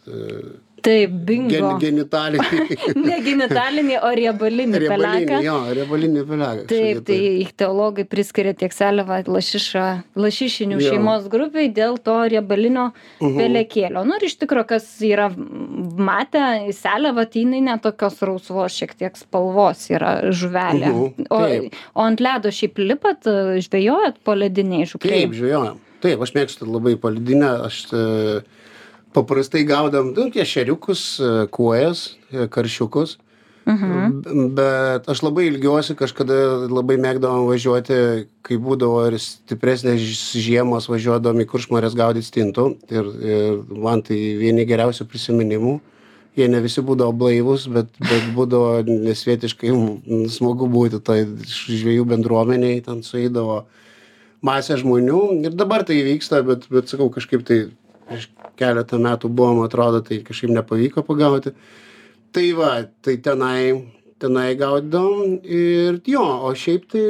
e, 0.09 0.41
Taip, 0.85 1.11
bingo. 1.27 1.51
gen, 1.51 1.79
genitalinį. 1.83 2.77
Ne 3.09 3.17
genitalinį, 3.25 3.97
o 4.05 4.11
riebalinį 4.15 4.81
peleką. 4.85 5.41
jo, 5.45 5.57
riebalinį 5.79 6.23
peleką. 6.29 6.67
Taip, 6.71 7.01
kažkokį 7.01 7.05
tai 7.09 7.19
ichtiologai 7.43 8.05
priskiria 8.09 8.55
tiek 8.55 8.73
lašišą, 9.29 9.87
lašišinių 10.15 10.79
Jo. 10.79 10.93
šeimos 10.93 11.27
grupiai 11.33 11.73
dėl 11.75 11.99
to 11.99 12.17
riebalinio 12.31 12.93
Mhm. 13.21 13.37
pelekėlio. 13.41 14.05
Nu 14.07 14.19
ir 14.21 14.29
iš 14.29 14.37
tikrųjų, 14.45 14.67
kas 14.75 14.87
yra 15.03 15.29
matę, 15.35 16.45
selevą, 16.75 17.25
tai 17.31 17.43
jinai 17.45 17.61
netokios 17.73 18.19
rausvos, 18.23 18.77
šiek 18.79 18.95
tiek 18.99 19.17
spalvos 19.19 19.89
yra 19.91 20.31
žuvelė. 20.31 20.93
Mhm, 20.93 21.27
O, 21.31 21.41
taip. 21.43 21.75
o 21.95 22.01
ant 22.07 22.21
ledo 22.21 22.49
šiaip 22.55 22.79
lipat, 22.79 23.27
žvejojat 23.67 24.23
po 24.25 24.33
lediniai 24.39 24.87
župliai. 24.87 25.25
Taip, 25.27 25.35
žvejojam. 25.39 25.79
Taip, 25.99 26.21
aš 26.23 26.31
mėgstu 26.37 26.67
labai 26.71 26.95
palidinę, 26.95 27.49
aš 27.67 27.79
e, 27.91 28.43
paprastai 29.17 29.65
gaudam, 29.69 30.13
nu, 30.17 30.29
tie 30.35 30.45
šeriukus, 30.49 31.05
e, 31.21 31.33
kuojas, 31.55 32.11
karšiukus. 32.53 33.19
Mhm. 33.69 34.53
Bet 34.57 35.09
aš 35.13 35.21
labai 35.27 35.45
ilgiuosi, 35.51 35.93
kažkada 35.99 36.69
labai 36.73 36.97
mėgdavom 36.97 37.51
važiuoti, 37.51 37.99
kai 38.47 38.57
būdavo 38.65 39.03
ir 39.11 39.19
stipresnės 39.21 40.01
žiemos, 40.41 40.89
važiuodavom 40.89 41.43
į 41.45 41.49
kuršmarės 41.51 41.97
gaudyti 41.99 42.31
stintų. 42.31 42.65
Ir, 42.89 43.11
ir 43.21 43.59
man 43.69 44.01
tai 44.07 44.17
vieni 44.41 44.65
geriausių 44.69 45.05
prisiminimų. 45.11 45.75
Jie 46.39 46.47
ne 46.49 46.63
visi 46.65 46.81
būdavo 46.87 47.13
blaivus, 47.19 47.67
bet, 47.75 47.91
bet 48.01 48.31
būdavo 48.33 48.87
nesvietiškai 48.89 49.75
smagu 50.33 50.69
būti 50.71 51.03
toj 51.05 51.27
žvėjų 51.45 52.07
bendruomeniai, 52.09 52.81
ten 52.87 53.03
sueidavo 53.05 53.67
masė 54.41 54.79
žmonių. 54.81 55.23
Ir 55.45 55.59
dabar 55.59 55.85
tai 55.85 55.99
vyksta, 56.07 56.41
bet, 56.47 56.71
bet 56.73 56.89
sakau, 56.89 57.11
kažkaip 57.13 57.45
tai 57.45 57.67
prieš 58.09 58.31
keletą 58.59 59.01
metų 59.03 59.31
buvom, 59.31 59.63
atrodo, 59.65 60.03
tai 60.05 60.21
kažkaip 60.27 60.53
nepavyko 60.57 61.05
pagauti. 61.07 61.55
Tai 62.35 62.47
va, 62.59 62.73
tai 63.05 63.17
tenai, 63.25 63.73
tenai 64.21 64.51
gaudom 64.61 65.39
ir 65.43 66.01
jo, 66.07 66.25
o 66.49 66.53
šiaip 66.53 66.89
tai 66.93 67.05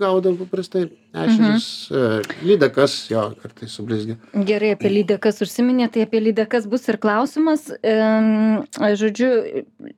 gaudom 0.00 0.40
paprastai 0.40 0.88
ešerius, 1.14 1.68
mhm. 1.90 2.46
lydekas, 2.48 2.96
jo, 3.10 3.22
kartais 3.42 3.74
sublizgia. 3.76 4.16
Gerai, 4.34 4.74
apie 4.74 4.90
lydekas 4.92 5.40
užsiminė, 5.44 5.88
tai 5.94 6.04
apie 6.08 6.22
lydekas 6.24 6.66
bus 6.70 6.88
ir 6.90 6.98
klausimas. 7.02 7.68
Žodžiu, 9.04 9.30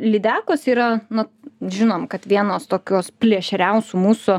lydekos 0.02 0.66
yra, 0.70 0.90
na, 1.08 1.26
žinom, 1.60 2.04
kad 2.10 2.26
vienos 2.28 2.68
tokios 2.68 3.08
plėšriausių 3.22 4.00
mūsų 4.00 4.38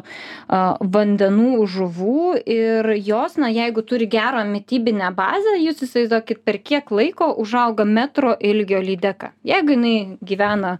vandenų 0.95 1.65
žuvų 1.73 2.23
ir 2.45 2.91
jos, 3.01 3.37
na, 3.41 3.49
jeigu 3.53 3.81
turi 3.87 4.07
gerą 4.11 4.45
mytybinę 4.47 5.09
bazę, 5.17 5.57
jūs 5.63 5.81
įsivaizduokit, 5.87 6.43
per 6.45 6.61
kiek 6.61 6.91
laiko 6.93 7.31
užauga 7.41 7.87
metro 7.87 8.35
ilgio 8.37 8.81
lydeka. 8.83 9.33
Jeigu 9.47 9.73
jinai 9.77 9.97
gyvena 10.21 10.77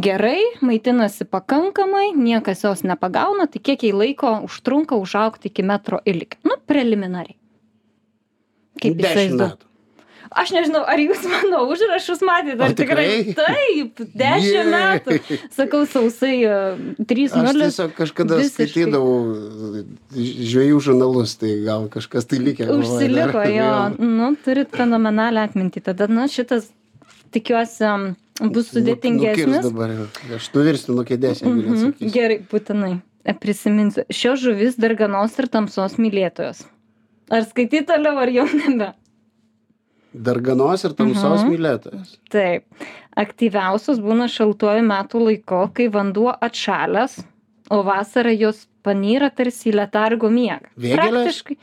gerai, 0.00 0.40
maitinasi 0.64 1.26
pakankamai, 1.28 2.10
niekas 2.16 2.64
jos 2.64 2.84
nepagauna, 2.86 3.48
tai 3.50 3.62
kiek 3.62 3.82
jai 3.84 3.92
laiko 3.96 4.36
užtrunka 4.46 4.96
užaugti 5.30 5.48
iki 5.48 5.62
metro 5.62 6.00
ilgio. 6.04 6.38
Nu, 6.44 6.56
preliminariai. 6.66 7.36
Kaip 8.80 8.98
įsivaizduojate? 8.98 9.66
Aš 10.30 10.52
nežinau, 10.54 10.84
ar 10.86 11.00
jūs 11.02 11.24
mano 11.26 11.64
užrašus 11.72 12.20
matėte, 12.22 12.62
ar 12.62 12.74
tikrai? 12.78 13.24
tikrai 13.26 13.48
taip, 13.50 14.02
dešimt 14.20 14.54
yeah. 14.54 14.68
metų. 14.70 15.38
Sakau, 15.56 15.80
sausai 15.90 16.36
3-0. 17.02 17.40
Aš 17.40 17.58
tiesiog 17.58 17.96
kažkada 17.96 18.38
visiškai. 18.38 18.68
skaitydavau 18.68 19.82
žvėjų 20.14 20.78
žurnalus, 20.86 21.34
tai 21.40 21.56
gal 21.64 21.88
kažkas 21.90 22.30
tai 22.30 22.38
likė. 22.44 22.70
Užsiliko, 22.70 23.26
galvoje, 23.26 23.58
jo. 23.58 24.06
nu, 24.06 24.30
turit 24.46 24.70
fenomenalią 24.78 25.48
atmintį. 25.50 25.82
Tada, 25.90 26.06
na, 26.06 26.30
šitas, 26.30 26.70
tikiuosi, 27.34 27.90
bus 28.54 28.70
sudėtingesnis. 28.70 29.50
Nu, 29.50 29.66
dabar, 29.66 29.98
aš 30.38 30.52
nuvirsiu 30.54 30.94
nuo 30.94 31.08
kėdės. 31.10 31.42
Mm 31.42 31.62
-hmm. 31.66 32.12
Gerai, 32.14 32.38
būtinai. 32.54 33.00
Prisiminsiu. 33.40 34.06
Šios 34.08 34.40
žuvis 34.40 34.78
darganos 34.80 35.36
ir 35.38 35.50
tamsos 35.52 35.98
mylėtojos. 36.00 36.64
Ar 37.30 37.44
skaityti 37.46 37.84
toliau, 37.90 38.16
ar 38.18 38.32
jau 38.32 38.46
nebe? 38.56 38.92
Darganos 40.10 40.82
ir 40.88 40.96
tamsos 40.98 41.44
mhm. 41.44 41.52
mylėtojas. 41.52 42.16
Taip. 42.32 42.64
Aktyviausios 43.20 44.00
būna 44.02 44.26
šaltuoju 44.30 44.82
metų 44.86 45.22
laiku, 45.26 45.60
kai 45.76 45.86
vanduo 45.92 46.32
atšalęs, 46.32 47.20
o 47.70 47.82
vasarą 47.86 48.32
jos 48.34 48.64
panyra 48.86 49.28
tarsi 49.30 49.70
į 49.70 49.76
letargo 49.78 50.30
miegą. 50.32 50.72
Vėgelės? 50.80 51.12
Praktiškai. 51.12 51.58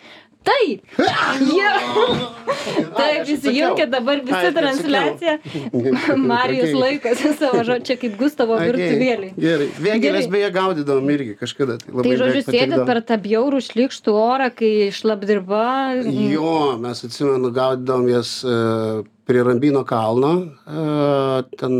Taip. 0.47 0.97
Taip, 2.97 3.27
įsijunkit 3.31 3.91
dabar 3.91 4.21
visi 4.25 4.51
transliaciją. 4.55 5.35
Marijus 6.31 6.69
okay. 6.69 6.79
laikosi 6.81 7.33
savo 7.39 7.63
žodžiu, 7.67 7.85
čia 7.89 7.97
kaip 8.01 8.15
Gustavo 8.19 8.57
okay. 8.57 8.71
virtuvėlį. 8.71 9.31
Gerai. 9.41 9.67
Vėgelės 9.87 10.29
beje 10.31 10.51
gaudydavom 10.55 11.11
irgi 11.15 11.35
kažkada. 11.39 11.77
Tai, 11.83 11.99
tai 11.99 12.15
žodžiu, 12.21 12.45
sėdėt 12.47 12.85
per 12.89 13.01
tą 13.07 13.19
bjaurų 13.27 13.61
šlikštų 13.67 14.15
orą, 14.21 14.49
kai 14.55 14.71
šlapdirba. 14.95 15.67
Jo, 16.07 16.57
mes 16.81 17.03
atsimenu, 17.07 17.51
gaudydavom 17.55 18.09
jas 18.11 18.39
uh, 18.47 19.03
prie 19.27 19.43
Rambino 19.43 19.83
kalno, 19.87 20.31
uh, 20.65 21.43
ten 21.59 21.75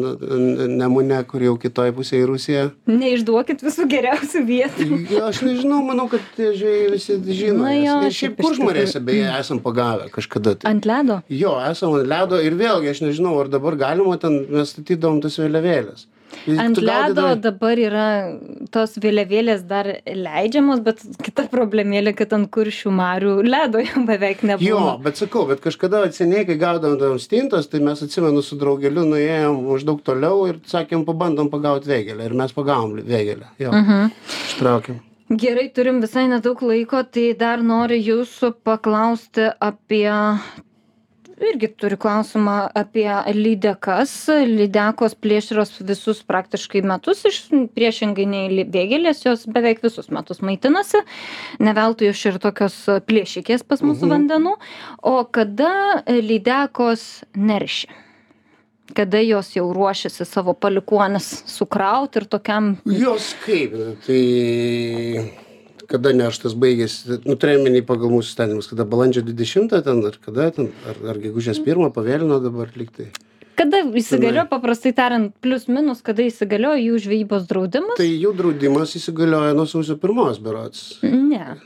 Nemune, 0.78 1.22
kur 1.30 1.44
jau 1.46 1.56
kitoje 1.62 1.94
pusėje 1.96 2.28
Rusija. 2.28 2.66
Neišduokit 2.92 3.64
visų 3.64 3.88
geriausių 3.92 4.44
vietų. 4.48 4.88
Aš 5.30 5.42
nežinau, 5.48 5.80
manau, 5.88 6.10
kad 6.12 6.26
žvėjai 6.36 6.92
visi 6.92 7.18
žino. 7.32 7.72
Jo, 7.72 7.98
ir 8.08 8.18
šiaip 8.20 8.38
kuršmarėse 8.42 9.02
beje 9.08 9.32
esam 9.38 9.64
pagavę 9.64 10.10
kažkada. 10.14 10.58
Tai. 10.60 10.74
Ant 10.74 10.90
ledo? 10.90 11.22
Jo, 11.32 11.56
esam 11.70 11.96
ant 11.98 12.12
ledo 12.12 12.42
ir 12.44 12.60
vėlgi 12.60 12.92
aš 12.92 13.04
nežinau, 13.06 13.38
ar 13.42 13.52
dabar 13.54 13.80
galima 13.80 14.20
ten, 14.22 14.42
mes 14.52 14.76
statydavom 14.76 15.24
tas 15.24 15.40
vėliavėlės. 15.40 16.08
Ant 16.48 16.80
ledo 16.80 17.28
dabar 17.44 17.80
yra 17.80 18.08
tos 18.72 18.96
vėliavėlės 19.04 19.64
dar 19.68 19.90
leidžiamos, 20.06 20.82
bet 20.86 21.02
kita 21.24 21.48
problemėlė, 21.52 22.14
kad 22.18 22.36
ant 22.38 22.50
kuršių 22.54 22.94
marių 22.96 23.34
ledo 23.48 23.82
jau 23.84 24.04
beveik 24.08 24.44
nebuvo. 24.48 24.68
Jo, 24.68 24.84
bet 25.04 25.20
sakau, 25.20 25.46
bet 25.50 25.64
kažkada 25.64 26.06
seniai, 26.16 26.46
kai 26.48 26.60
gaudavom 26.62 27.20
stintos, 27.20 27.68
tai 27.72 27.82
mes 27.84 28.04
atsimenu 28.04 28.44
su 28.46 28.60
draugeliu, 28.60 29.04
nuėjom 29.08 29.60
maždaug 29.68 30.04
toliau 30.08 30.46
ir 30.52 30.62
sakėm, 30.68 31.04
pabandom 31.08 31.52
pagauti 31.54 31.92
vėgelę. 31.92 32.28
Ir 32.28 32.38
mes 32.38 32.56
pagavom 32.56 32.96
vėgelę. 33.02 33.52
Jo, 33.60 33.74
uh 33.74 33.82
mhm. 33.82 33.92
-huh. 33.92 34.34
ištraukėm. 34.52 35.04
Gerai, 35.28 35.68
turim 35.76 36.00
visai 36.00 36.28
nedaug 36.32 36.62
laiko, 36.64 37.02
tai 37.04 37.34
dar 37.36 37.60
noriu 37.60 37.98
jūsų 38.00 38.54
paklausti 38.64 39.50
apie 39.60 40.08
irgi 41.42 41.68
turiu 41.78 41.98
klausimą 42.02 42.56
apie 42.78 43.08
lydekas 43.36 44.14
lydekos 44.48 45.16
plėšrios 45.22 45.76
visus 45.86 46.24
praktiškai 46.28 46.82
metus 46.88 47.24
iš 47.30 47.40
priešingai 47.76 48.26
nei 48.30 48.66
vėgėlės 48.74 49.24
jos 49.26 49.46
beveik 49.52 49.84
visus 49.86 50.10
metus 50.14 50.42
maitinasi. 50.46 51.04
Ne 51.64 51.76
veltui 51.78 52.10
jos 52.10 52.22
čia 52.22 52.34
ir 52.34 52.42
tokios 52.44 52.80
plėšikės 53.08 53.66
pas 53.68 53.84
mus 53.86 54.02
mhm. 54.02 54.14
vandenų. 54.16 54.58
O 55.06 55.16
kada 55.32 56.04
lydekos 56.08 57.24
neršia? 57.36 57.94
Kada 58.96 59.20
jos 59.20 59.50
jau 59.52 59.66
ruošiasi 59.76 60.24
savo 60.26 60.54
palikuonis 60.56 61.28
sukraut 61.46 62.16
ir 62.16 62.26
tokiam 62.32 62.78
jos 62.88 63.34
kaip? 63.44 63.76
Tai 64.06 65.47
kada 65.92 66.14
nerštas 66.16 66.56
baigėsi 66.60 67.22
nu 67.26 67.38
turiu 67.40 67.62
omeny 67.62 67.84
pagal 67.86 68.12
mūsų 68.14 68.34
įstatymus 68.34 68.70
kada 68.72 68.88
balandžio 68.90 69.24
dvidešimtą 69.28 69.82
ten 69.86 70.04
ar 70.10 70.20
kada 70.24 70.50
ten 70.56 70.74
ar 70.90 71.00
ar 71.14 71.22
gegužės 71.24 71.62
pirmą 71.64 71.92
pavėlino 71.96 72.42
dabar 72.44 72.74
lyg 72.80 72.92
tai 72.98 73.10
kada 73.58 73.82
įsigaliojo 74.02 74.48
paprastai 74.52 74.94
tariant 74.98 75.34
plius 75.44 75.70
minus 75.72 76.04
kada 76.06 76.28
įsigaliojo 76.28 76.84
jų 76.84 77.02
žvejybos 77.08 77.48
draudimas 77.50 77.98
tai 78.02 78.12
jų 78.12 78.36
draudimas 78.38 78.98
įsigalioja 79.00 79.58
nuo 79.58 79.68
sausio 79.70 79.98
pirmos 80.02 80.44
berods 80.44 80.86
ne 81.04 81.58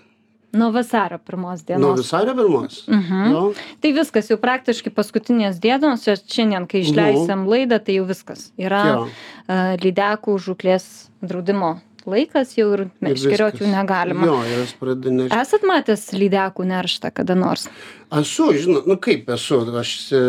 Nuo 0.51 0.71
vasario 0.71 1.17
pirmos 1.17 1.61
dienos. 1.63 1.81
Nuo 1.81 1.95
vasario 1.95 2.33
pirmos. 2.35 2.87
Uh 2.87 2.95
mhm. 2.95 3.13
-huh. 3.13 3.31
no. 3.31 3.53
Tai 3.79 3.91
viskas, 3.93 4.29
jau 4.29 4.37
praktiškai 4.37 4.91
paskutinės 4.91 5.59
dienos, 5.63 6.03
šiandien, 6.03 6.67
kai 6.67 6.81
išleisėm 6.81 7.45
no. 7.45 7.51
laidą, 7.51 7.79
tai 7.79 7.95
jau 7.95 8.05
viskas. 8.05 8.51
Yra 8.57 8.83
uh, 8.99 9.07
lydekų 9.83 10.35
žuklės 10.39 11.07
draudimo 11.21 11.79
laikas 12.09 12.53
jau 12.57 12.67
ir 12.75 12.83
meškeriot 13.03 13.61
jų 13.61 13.69
negalima. 13.71 14.27
Jo, 14.27 14.37
jos 14.49 14.73
pradeda 14.79 15.13
neršti. 15.15 15.39
Esat 15.41 15.65
matęs 15.67 16.05
lydekų 16.15 16.65
nerštą 16.69 17.11
kada 17.15 17.35
nors? 17.37 17.67
Esu, 18.11 18.49
žinau, 18.57 18.81
nu 18.89 18.97
kaip 18.99 19.29
esu, 19.31 19.61
aš 19.79 19.91
e, 20.17 20.21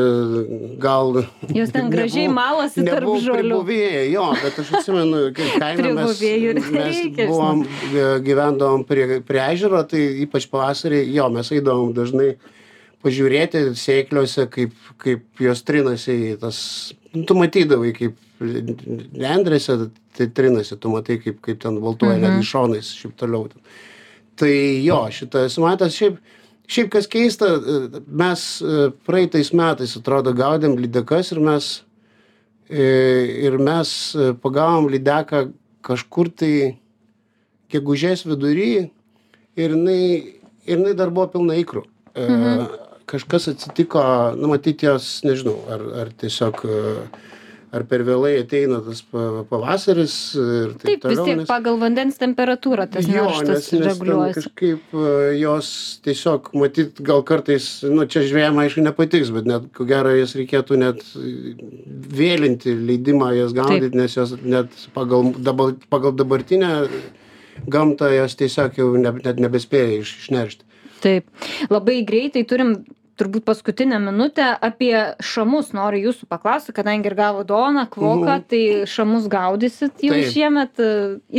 gal... 0.82 1.22
Jos 1.50 1.72
ten 1.74 1.90
gražiai 1.94 2.28
malasi 2.30 2.84
tarp 2.86 3.10
žolių. 3.24 3.48
Nebuvėjai, 3.48 4.04
jo, 4.12 4.28
bet 4.38 4.60
aš 4.62 4.72
atsimenu, 4.78 5.22
kai 5.36 5.48
kaime 5.64 5.94
mes, 5.98 6.22
mes 6.76 7.02
buvom, 7.18 7.64
e, 7.90 8.08
gyvendavom 8.26 8.86
prie, 8.86 9.06
prie 9.26 9.42
ežero, 9.48 9.82
tai 9.88 10.04
ypač 10.26 10.46
pavasarį, 10.52 11.02
jo, 11.16 11.28
mes 11.34 11.50
eidavom 11.56 11.90
dažnai 11.96 12.34
pažiūrėti 13.02 13.64
sėkliuose, 13.78 14.46
kaip, 14.52 14.76
kaip 15.02 15.42
jos 15.42 15.64
trinasi 15.66 16.18
į 16.30 16.36
tas, 16.44 16.60
nu, 17.16 17.24
tu 17.26 17.34
matydavai, 17.34 17.90
kaip 17.96 18.20
nendrėse 18.42 19.78
tai 20.16 20.28
trinasi, 20.28 20.76
tu 20.76 20.92
matai, 20.92 21.18
kaip, 21.22 21.40
kaip 21.44 21.60
ten 21.62 21.78
voltuoja 21.80 22.18
mhm. 22.18 22.24
netgi 22.26 22.48
šonais, 22.50 22.92
šiaip 22.98 23.16
toliau. 23.20 23.48
Tai 24.38 24.52
jo, 24.84 24.98
šitą 25.12 25.46
esu 25.48 25.64
matęs, 25.64 25.96
šiaip, 25.96 26.18
šiaip 26.72 26.92
kas 26.92 27.08
keista, 27.10 27.48
mes 28.22 28.44
e, 28.64 28.90
praeitais 29.06 29.52
metais, 29.56 29.96
atrodo, 29.98 30.34
gaudėm 30.36 30.76
lydekas 30.80 31.32
ir 31.34 31.40
mes, 31.44 31.72
e, 32.68 32.84
ir 33.48 33.58
mes 33.60 33.94
e, 34.16 34.30
pagavom 34.42 34.90
lydeką 34.92 35.46
kažkur 35.84 36.30
tai 36.36 36.54
gegužės 37.72 38.26
vidury 38.28 38.70
ir 39.56 39.76
jinai, 39.76 40.02
ir 40.68 40.78
jinai 40.78 40.96
dar 40.96 41.12
buvo 41.12 41.30
pilna 41.32 41.56
įkrų. 41.60 41.86
Mhm. 42.12 42.80
Kažkas 43.08 43.48
atsitiko, 43.50 44.00
nu 44.38 44.48
matyti 44.48 44.86
jos, 44.86 45.18
nežinau, 45.26 45.56
ar, 45.72 45.82
ar 46.00 46.10
tiesiog 46.16 46.60
uh, 46.64 47.22
ar 47.72 47.84
per 47.88 48.02
vėlai 48.04 48.34
ateina 48.42 48.80
tas 48.84 49.00
pavasaris 49.12 50.14
ir 50.36 50.74
taip, 50.76 50.82
taip 50.82 51.00
toliau. 51.00 51.00
Taip, 51.00 51.06
vis 51.08 51.22
tiek 51.24 51.38
nes... 51.40 51.48
pagal 51.48 51.78
vandens 51.80 52.20
temperatūrą 52.20 52.86
tas 52.92 53.08
jo, 53.08 53.24
nes, 53.48 53.70
nes. 53.80 54.02
Kažkaip 54.36 54.92
e, 54.92 55.14
jos 55.40 55.70
tiesiog, 56.04 56.52
matyt, 56.60 57.00
gal 57.06 57.24
kartais, 57.28 57.68
nu 57.88 58.04
čia 58.12 58.24
žvėjam 58.28 58.60
aišku 58.62 58.84
nepatiks, 58.84 59.32
bet 59.34 59.48
net 59.48 59.70
ko 59.76 59.88
gero 59.88 60.12
jas 60.12 60.36
reikėtų 60.38 60.80
net 60.82 61.02
vėlinti 62.20 62.76
leidimą 62.76 63.32
jas 63.38 63.56
gaudyti, 63.56 63.96
nes 63.96 64.18
jos 64.20 64.36
net 64.42 64.76
pagal, 64.96 65.32
dabar, 65.40 65.72
pagal 65.92 66.16
dabartinę 66.18 66.74
gamtą 67.72 68.12
jos 68.12 68.36
tiesiog 68.36 68.76
jau 68.80 68.90
ne, 69.00 69.16
net 69.24 69.40
nebespėja 69.40 70.02
iš, 70.02 70.16
išneršti. 70.26 70.68
Taip, 71.02 71.26
labai 71.72 72.02
greitai 72.06 72.44
turim 72.48 72.82
turbūt 73.22 73.46
paskutinę 73.46 74.00
minutę 74.02 74.50
apie 74.60 74.94
šamus 75.22 75.72
noriu 75.76 76.08
jūsų 76.08 76.28
paklausti 76.30 76.74
kadangi 76.74 77.10
ir 77.10 77.16
gavot 77.18 77.46
dovaną 77.46 77.86
kvoką 77.92 78.36
mhm. 78.36 78.44
tai 78.50 78.62
šamus 78.90 79.28
gaudysit 79.30 80.02
jau 80.02 80.18
šiemet 80.34 80.82
e, 80.82 80.92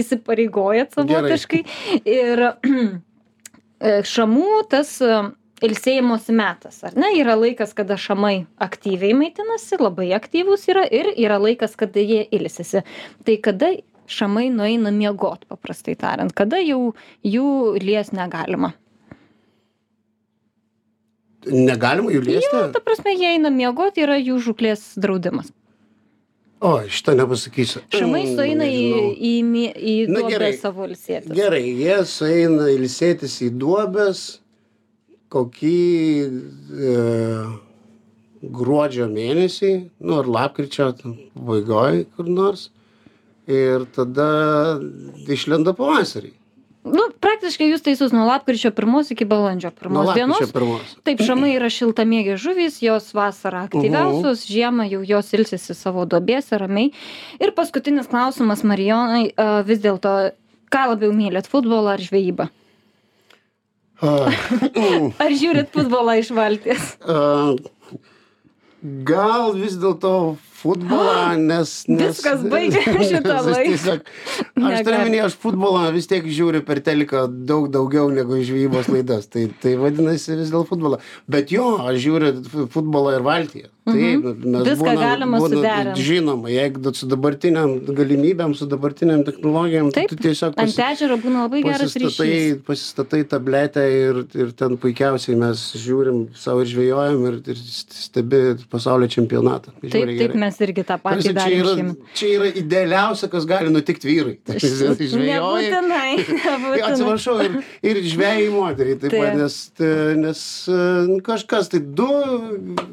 įsipareigojat 0.03 0.95
savotiškai. 0.95 1.63
Ir 2.07 2.43
e, 2.47 3.95
šamų 4.07 4.63
tas 4.71 4.95
e, 5.03 5.23
ilsėjimosi 5.63 6.36
metas 6.36 6.81
ar 6.88 6.95
ne? 6.99 7.13
Yra 7.19 7.36
laikas 7.39 7.75
kada 7.77 7.97
šamai 7.99 8.45
aktyviai 8.63 9.15
maitinasi 9.17 9.79
labai 9.81 10.11
aktyvūs 10.17 10.67
yra 10.71 10.86
ir 10.88 11.13
yra 11.15 11.39
laikas 11.43 11.75
kada 11.79 12.03
jie 12.03 12.23
ilsisi. 12.36 12.84
Tai 13.27 13.39
kada 13.43 13.73
šamai 14.13 14.49
nueina 14.53 14.91
miegot 14.91 15.47
paprastai 15.49 15.95
tariant? 15.99 16.34
Kada 16.36 16.59
jau 16.63 16.93
jų 17.23 17.49
liest 17.84 18.15
negalima 18.15 18.73
Negalima 21.51 22.11
jų 22.13 22.21
liesti? 22.27 22.61
ta 22.73 22.79
prasme 22.83 23.13
jie 23.17 23.33
eina 23.35 23.49
miegot 23.53 23.97
yra 23.97 24.15
jų 24.21 24.39
žūklės 24.47 24.93
draudimas 24.97 25.51
O, 26.63 26.77
šitą 26.87 27.11
nepasakysiu. 27.19 27.81
šamai 27.91 28.21
Mm, 28.23 28.35
sueina 28.37 28.63
į 28.63 28.77
nežinau. 28.79 29.07
į 29.19 29.31
į 29.75 29.95
Na, 30.07 30.19
duobę 30.21 30.29
gerai. 30.31 30.51
savo 30.55 30.85
ilsėtis 30.87 31.33
Gerai, 31.35 31.63
jie 31.75 31.97
sueina 32.07 32.69
ilsėtis 32.71 33.35
į 33.43 33.49
duobes 33.59 34.21
kokį 35.33 35.79
e, 36.87 36.93
gruodžio 38.43 39.09
mėnesį, 39.11 39.73
nu 39.99 40.19
ar 40.21 40.25
lapkričio 40.37 40.93
pabaigoj 41.35 42.05
kur 42.15 42.29
nors. 42.31 42.69
Ir 43.47 43.83
tada 43.91 44.79
išlenda 45.27 45.73
pavasarį. 45.75 46.31
Nu 46.84 47.05
praktiškai 47.23 47.69
jūs 47.69 47.84
teisus 47.86 48.13
nuo 48.15 48.25
lapkričio 48.27 48.71
pirmos 48.75 49.11
iki 49.13 49.25
balandžio 49.29 49.71
Nuo 49.71 49.79
pirmos 49.79 50.07
lapkričio 50.09 50.27
dienos. 50.27 50.53
pirmos. 50.55 50.95
taip 51.07 51.23
šamai 51.23 51.53
yra 51.55 51.69
šiltamėgės 51.71 52.41
žuvys 52.43 52.79
jos 52.84 53.11
vasarą 53.15 53.65
aktyviausios 53.69 54.45
žiemą 54.49 54.88
jau 54.91 55.03
jos 55.07 55.34
ilsisi 55.34 55.75
savo 55.77 56.05
duobėse 56.09 56.59
ramiai. 56.59 56.91
Ir 57.39 57.53
paskutinis 57.55 58.09
klausimas 58.11 58.63
marijonai 58.67 59.31
vis 59.67 59.79
dėlto 59.84 60.34
ką 60.73 60.84
labiau 60.93 61.13
mylit 61.15 61.47
futbolą 61.47 61.95
ar 61.95 62.03
žvejybą? 62.03 62.49
Ar 65.23 65.31
žiūrit 65.31 65.69
futbolą 65.71 66.17
iš 66.19 66.34
valties? 66.36 66.95
Gal 69.07 69.53
vis 69.55 69.77
dėlto 69.79 70.36
futbolą, 70.64 71.36
nes... 71.51 71.76
nes 71.91 72.16
Viskas 72.16 72.45
baigė 72.53 72.84
šitą 73.11 73.39
nes 74.64 74.80
aš 74.80 74.88
turiu 74.88 75.20
aš 75.28 75.38
futbolą 75.45 75.86
vis 75.95 76.09
tiek 76.11 76.26
žiūriu 76.39 76.64
per 76.68 76.82
teliką 76.86 77.26
daug 77.49 77.70
daugiau 77.74 78.09
negu 78.14 78.39
žvejybos 78.39 78.89
laidas. 78.93 79.30
Tai, 79.34 79.47
tai 79.64 79.76
vadinasi 79.80 80.39
vis 80.39 80.51
dėl 80.53 80.68
futbolo. 80.70 81.01
Bet 81.32 81.53
jo, 81.53 81.76
aš 81.84 82.01
žiūriu 82.07 82.68
futbolą 82.74 83.18
ir 83.20 83.28
valtyje. 83.28 83.70
Taip, 83.84 84.24
mes 84.24 84.64
Mhm. 84.64 84.64
Viską 84.64 84.95
galima 84.95 85.39
suderint. 85.39 85.97
Žinoma, 85.97 86.47
jeigu 86.49 86.93
su 86.95 87.07
dabartiniam 87.11 87.74
galimybėm, 87.84 88.53
su 88.55 88.68
dabartiniam 88.72 89.26
technologijom, 89.28 89.89
tai 89.91 90.05
taip 90.05 90.14
tu 90.14 90.24
tiesiog 90.24 90.55
ant 90.64 90.80
ežero 90.86 91.18
būna 91.20 91.43
labai 91.47 91.64
geras 91.66 91.97
ryšys 91.99 92.61
pasistatai 92.64 93.26
tabletę 93.28 93.84
ir, 93.91 94.22
ir 94.39 94.53
ten 94.55 94.78
puikiausiai 94.80 95.36
mes 95.39 95.66
žiūrim 95.84 96.30
savo 96.39 96.64
ir 96.64 96.72
žvejojam 96.72 97.28
ir, 97.28 97.41
ir 97.51 97.59
stebi 97.59 98.41
pasaulio 98.72 99.11
čempionatą. 99.11 99.76
taip 99.82 99.91
Žiauriai 99.91 100.22
taip 100.22 100.32
gerai. 100.32 100.39
Mes 100.53 100.61
irgi 100.67 100.85
tą 100.85 100.97
patį 101.01 101.15
Tarsi 101.15 101.29
Čia 101.29 101.35
darėm 101.37 101.59
yra, 101.59 101.73
šiemet 101.77 102.17
čia 102.17 102.29
yra 102.37 102.49
idealiausia, 102.61 103.29
kas 103.31 103.47
gali 103.49 103.71
nutikti 103.73 104.09
vyrai. 104.09 104.35
Žvejoji. 104.63 105.19
nebūtinai 105.27 106.11
nebūtinai 106.45 106.81
Atsiprašau, 106.87 107.37
ir, 107.43 107.57
ir 107.89 107.99
žvėjai 108.13 108.49
moteriai, 108.53 108.97
taip 109.01 109.15
pat, 109.15 109.37
nes, 109.39 109.57
nes 110.19 110.43
e, 110.69 110.79
nu, 111.09 111.19
kažkas, 111.25 111.71
tai 111.73 111.81
du 111.81 112.09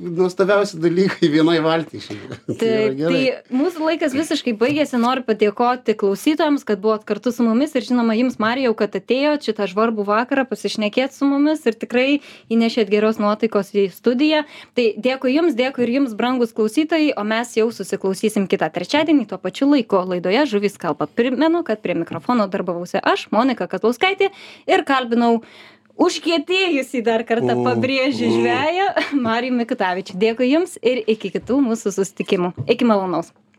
nuostabiausi 0.01 0.81
dalykai 0.81 1.31
vienai 1.33 1.59
valtį. 1.65 2.03
Taip, 2.61 2.97
tai 3.01 3.21
mūsų 3.55 3.85
laikas 3.85 4.15
visiškai 4.17 4.55
baigėsi. 4.59 4.99
Noriu 5.01 5.25
padėkoti 5.27 5.95
klausytojams, 5.99 6.65
kad 6.67 6.81
buvot 6.83 7.05
kartu 7.09 7.33
su 7.35 7.45
mumis 7.47 7.75
ir 7.77 7.87
žinoma 7.87 8.17
jums, 8.19 8.39
Marijau, 8.43 8.73
kad 8.79 8.95
atėjot 8.97 9.47
šitą 9.47 9.69
žvarbų 9.71 10.05
vakarą 10.09 10.47
pasišnekėti 10.49 11.17
su 11.17 11.29
mumis 11.29 11.65
ir 11.69 11.77
tikrai 11.81 12.21
įnešėt 12.53 12.91
geros 12.93 13.21
nuotaikos 13.23 13.73
į 13.77 13.87
studiją. 13.95 14.43
Tai 14.77 14.87
dėkui 15.01 15.35
jums, 15.37 15.57
dėkui 15.59 15.87
ir 15.87 15.95
jums, 15.99 16.17
brangus 16.19 16.55
klausytojai, 16.57 17.13
o 17.17 17.25
mes 17.27 17.50
jau 17.59 17.69
susiklausysim 17.75 18.47
kitą 18.51 18.69
trečiadienį 18.75 19.27
tuo 19.31 19.41
pačiu 19.43 19.69
laiku 19.71 20.03
laidoje 20.13 20.47
Žuvis 20.53 20.79
kalba. 20.81 21.07
Primenu, 21.07 21.65
kad 21.67 21.83
prie 21.83 21.97
mikrofono 21.99 22.47
darbavausi 22.51 23.03
aš, 23.03 23.29
Monika 23.35 23.69
Katlauskaitė 23.71 24.31
ir 24.71 24.85
kalbinau 24.89 25.41
užkietėjusį 26.01 27.05
dar 27.07 27.27
kartą 27.29 27.59
pabrėžiu 27.65 28.31
žveją 28.39 28.89
Marijų 29.27 29.59
Mikutavičių. 29.61 30.19
Dėkui 30.21 30.53
Jums 30.55 30.79
ir 30.81 31.03
iki 31.05 31.33
kitų 31.35 31.61
mūsų 31.71 31.95
susitikimų. 31.99 32.55
Iki 32.71 32.89
malonaus. 32.89 33.35